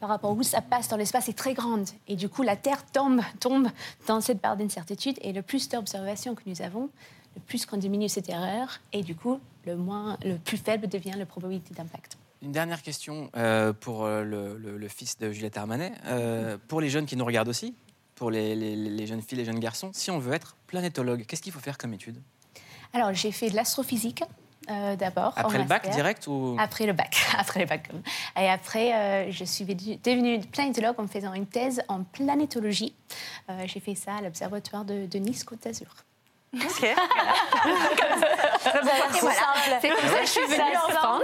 [0.00, 1.88] par rapport à où ça passe dans l'espace est très grande.
[2.08, 3.68] Et du coup, la Terre tombe, tombe
[4.06, 5.18] dans cette barre d'incertitude.
[5.22, 6.90] Et le plus d'observations que nous avons,
[7.34, 8.80] le plus qu'on diminue cette erreur.
[8.92, 12.16] Et du coup, le, moins, le plus faible devient la probabilité d'impact.
[12.42, 15.92] Une dernière question euh, pour euh, le, le- le fils de Juliette Armanet.
[16.06, 17.74] Euh, pour les jeunes qui nous regardent aussi,
[18.14, 21.42] pour les, les- les jeunes filles, les jeunes garçons, si on veut être planétologue, qu'est-ce
[21.42, 22.20] qu'il faut faire comme étude?
[22.92, 24.22] Alors, j'ai fait de l'astrophysique
[24.70, 25.32] euh, d'abord.
[25.36, 27.88] Après le bac direct ou Après le bac, après le bac.
[28.40, 32.94] Et après, euh, je suis devenue- planétologue en faisant une thèse en planétologie.
[33.50, 35.88] Euh, J'ai fait ça à l'observatoire de, de Nice Côte d'Azur.
[36.54, 36.60] Ok.
[38.64, 39.30] Parcours.
[39.32, 39.78] simple.
[39.80, 41.22] C'est comme ça que je suis venue en France.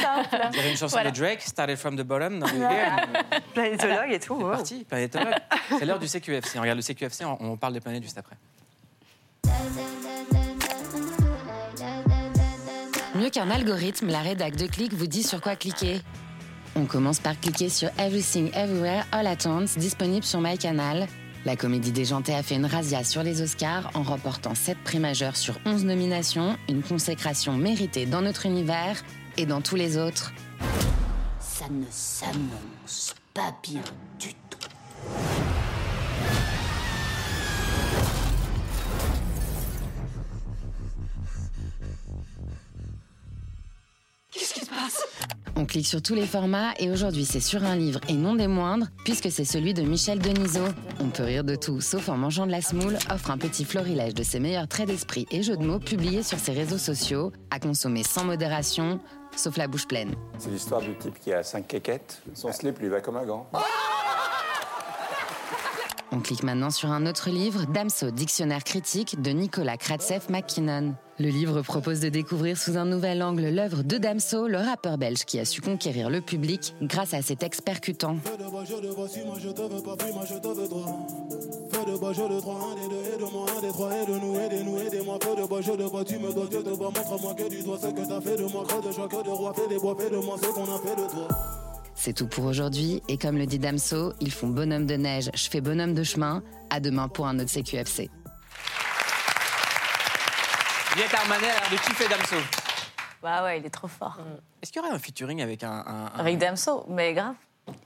[0.00, 0.48] simple.
[0.52, 1.10] Vous avez une chanson Voilà.
[1.10, 2.44] de Drake, Started from the bottom.
[3.54, 4.36] Planétologue et tout.
[4.38, 4.50] C'est wow.
[4.50, 5.34] parti, planétologue.
[5.78, 6.58] C'est l'heure du CQFC.
[6.58, 8.36] On regarde le CQFC, on, on parle des planètes juste après.
[13.22, 16.00] Mieux qu'un algorithme, la rédac de Click vous dit sur quoi cliquer.
[16.74, 21.06] On commence par cliquer sur Everything Everywhere All at Once, disponible sur MyCanal.
[21.44, 25.36] La comédie déjantée a fait une razzia sur les Oscars en remportant 7 prix majeurs
[25.36, 29.00] sur 11 nominations, une consécration méritée dans notre univers
[29.36, 30.32] et dans tous les autres.
[31.38, 33.82] Ça ne s'annonce pas bien
[34.18, 35.41] du tout.
[45.66, 48.88] Click sur tous les formats et aujourd'hui c'est sur un livre et non des moindres
[49.04, 50.68] puisque c'est celui de Michel Denisot.
[51.00, 54.14] On peut rire de tout sauf en mangeant de la semoule offre un petit florilège
[54.14, 57.58] de ses meilleurs traits d'esprit et jeux de mots publiés sur ses réseaux sociaux à
[57.58, 59.00] consommer sans modération
[59.36, 60.14] sauf la bouche pleine.
[60.38, 62.22] C'est l'histoire du type qui a cinq quéquettes.
[62.34, 63.48] Son slip lui va comme un gant.
[66.14, 70.94] On clique maintenant sur un autre livre, Damso, dictionnaire critique de Nicolas Kratzev McKinnon.
[71.18, 75.24] Le livre propose de découvrir sous un nouvel angle l'œuvre de Damso, le rappeur belge
[75.24, 78.16] qui a su conquérir le public grâce à ses textes percutants.
[92.04, 95.48] C'est tout pour aujourd'hui et comme le dit Damso, ils font bonhomme de neige, je
[95.48, 96.42] fais bonhomme de chemin.
[96.68, 98.10] À demain pour un autre CQFC.
[100.94, 102.34] Juliette Armanet a l'air de kiffer Damso.
[103.22, 104.16] Bah ouais, il est trop fort.
[104.60, 105.70] Est-ce qu'il y aurait un featuring avec un.
[105.70, 107.36] un- un- Avec Damso, mais grave.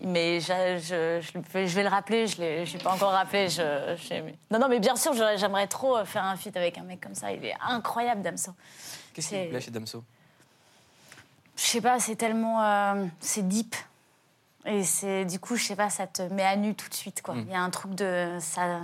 [0.01, 3.51] Mais je, je- je vais- je vais le rappeler, je ne l'ai pas encore rappelé.
[3.51, 4.15] Je, je-
[4.51, 7.33] non, non, mais bien sûr, j'aimerais trop faire un feat avec un mec comme ça.
[7.33, 8.53] Il est incroyable, Damso.
[9.13, 10.03] Qu'est-ce qui vous plaît chez Damso?
[11.55, 12.63] Je sais pas, c'est tellement.
[12.63, 13.77] euh, c'est deep.
[14.67, 17.23] Et c'est du coup, je sais pas, ça te met à nu tout de suite,
[17.23, 17.35] quoi.
[17.37, 18.37] Il y a un truc de.
[18.41, 18.81] Ça,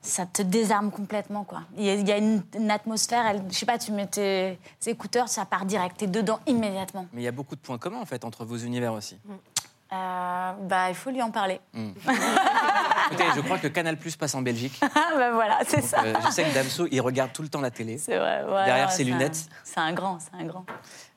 [0.00, 1.62] ça te désarme complètement, quoi.
[1.76, 4.06] Il y a, il y a une, une atmosphère, elle, je sais pas, tu mets
[4.06, 7.06] tes écouteurs, ça part direct, t'es dedans immédiatement.
[7.12, 9.18] Mais il y a beaucoup de points communs en fait entre vos univers aussi.
[9.92, 11.60] Euh, bah, il faut lui en parler.
[11.74, 11.90] Hmm.
[13.10, 14.78] Écoutez, je crois que Canal Plus passe en Belgique.
[15.16, 16.02] bah voilà, c'est ça.
[16.04, 17.98] euh, je sais que Damso, il regarde tout le temps la télé.
[17.98, 18.44] C'est vrai.
[18.44, 19.46] ouais, Derrière ses lunettes.
[19.64, 20.64] C'est un grand, c'est un grand.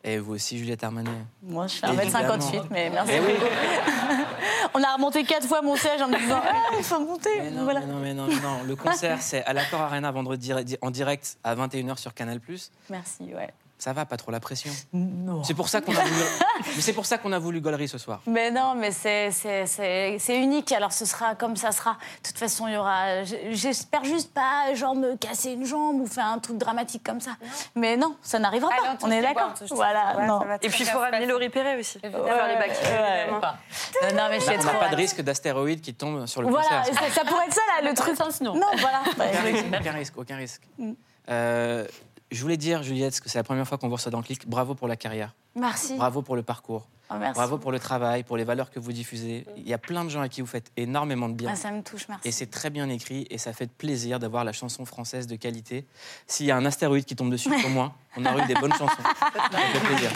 [0.04, 1.12] Et vous aussi, Juliette Armanet.
[1.44, 2.38] Moi, je fais Évidemment.
[2.38, 3.34] 1m58, mais merci Eh oui.
[3.34, 3.52] beaucoup.
[4.74, 7.30] On a remonté quatre fois mon siège en me disant Ah, il faut monter.
[7.40, 7.82] Mais non, voilà.
[7.82, 8.64] mais non, mais non, mais non.
[8.66, 12.72] Le concert, c'est à l'Accord Arena vendredi en direct à 21h sur Canal Plus.
[12.90, 13.50] Merci, ouais.
[13.82, 14.72] Ça va, pas trop la pression.
[14.94, 15.44] Non.
[15.44, 16.22] C'est pour ça qu'on a voulu.
[16.80, 18.22] c'est pour ça qu'on a voulu Gollery ce soir.
[18.28, 21.94] Mais non, mais c'est- c'est c'est- c'est unique, alors ce sera comme ça sera.
[22.22, 23.24] De toute façon, il y aura.
[23.50, 27.32] J'espère juste pas, genre, me casser une jambe ou faire un truc dramatique comme ça.
[27.74, 29.06] Mais non, ça n'arrivera Allez, pas.
[29.08, 29.54] on est d'accord.
[29.72, 30.42] Voilà, non.
[30.62, 31.98] Et puis, il ramener Laurie Perret aussi.
[32.04, 32.80] Ouais, Faire les bacs.
[32.84, 33.32] ouais.
[33.32, 36.94] Non, non, mais on n'a pas de risque d'astéroïde qui tombe sur le Voilà, concert.
[36.94, 38.16] ça, ça pourrait être ça, là, le truc.
[38.42, 39.02] Non, voilà.
[39.10, 40.62] Aucun risque, aucun risque, aucun risque.
[40.78, 40.92] Mm.
[41.30, 41.88] Euh,
[42.32, 44.48] je voulais dire, Juliette, que c'est la première fois qu'on vous reçoit dans le clic.
[44.48, 45.34] Bravo pour la carrière.
[45.56, 45.96] Merci.
[45.98, 46.88] Bravo pour le parcours.
[47.10, 47.34] Oh, merci.
[47.34, 49.46] Bravo pour le travail, pour les valeurs que vous diffusez.
[49.58, 51.50] Il y a plein de gens à qui vous faites énormément de bien.
[51.52, 52.26] Ah, ça me touche, merci.
[52.26, 55.86] Et c'est très bien écrit et ça fait plaisir d'avoir la chanson française de qualité.
[56.26, 58.74] S'il y a un astéroïde qui tombe dessus, au moins, on aura eu des bonnes
[58.74, 59.04] chansons.
[59.04, 60.12] Ça fait plaisir.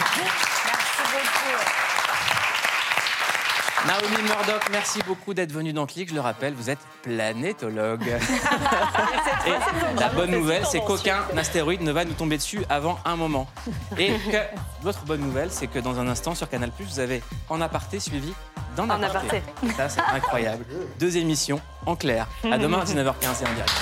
[3.86, 6.08] Naomi Murdoch, merci beaucoup d'être venue dans Click.
[6.08, 8.02] Je le rappelle, vous êtes planétologue.
[9.46, 13.46] Et la bonne nouvelle, c'est qu'aucun astéroïde ne va nous tomber dessus avant un moment.
[13.96, 14.38] Et que
[14.82, 18.32] votre bonne nouvelle, c'est que dans un instant, sur Canal+, vous avez En aparté suivi
[18.76, 19.38] d'En En aparté.
[19.38, 19.42] aparté.
[19.76, 20.64] Ça, c'est incroyable.
[20.98, 22.26] Deux émissions en clair.
[22.50, 23.72] À demain à 19h15 et en direct.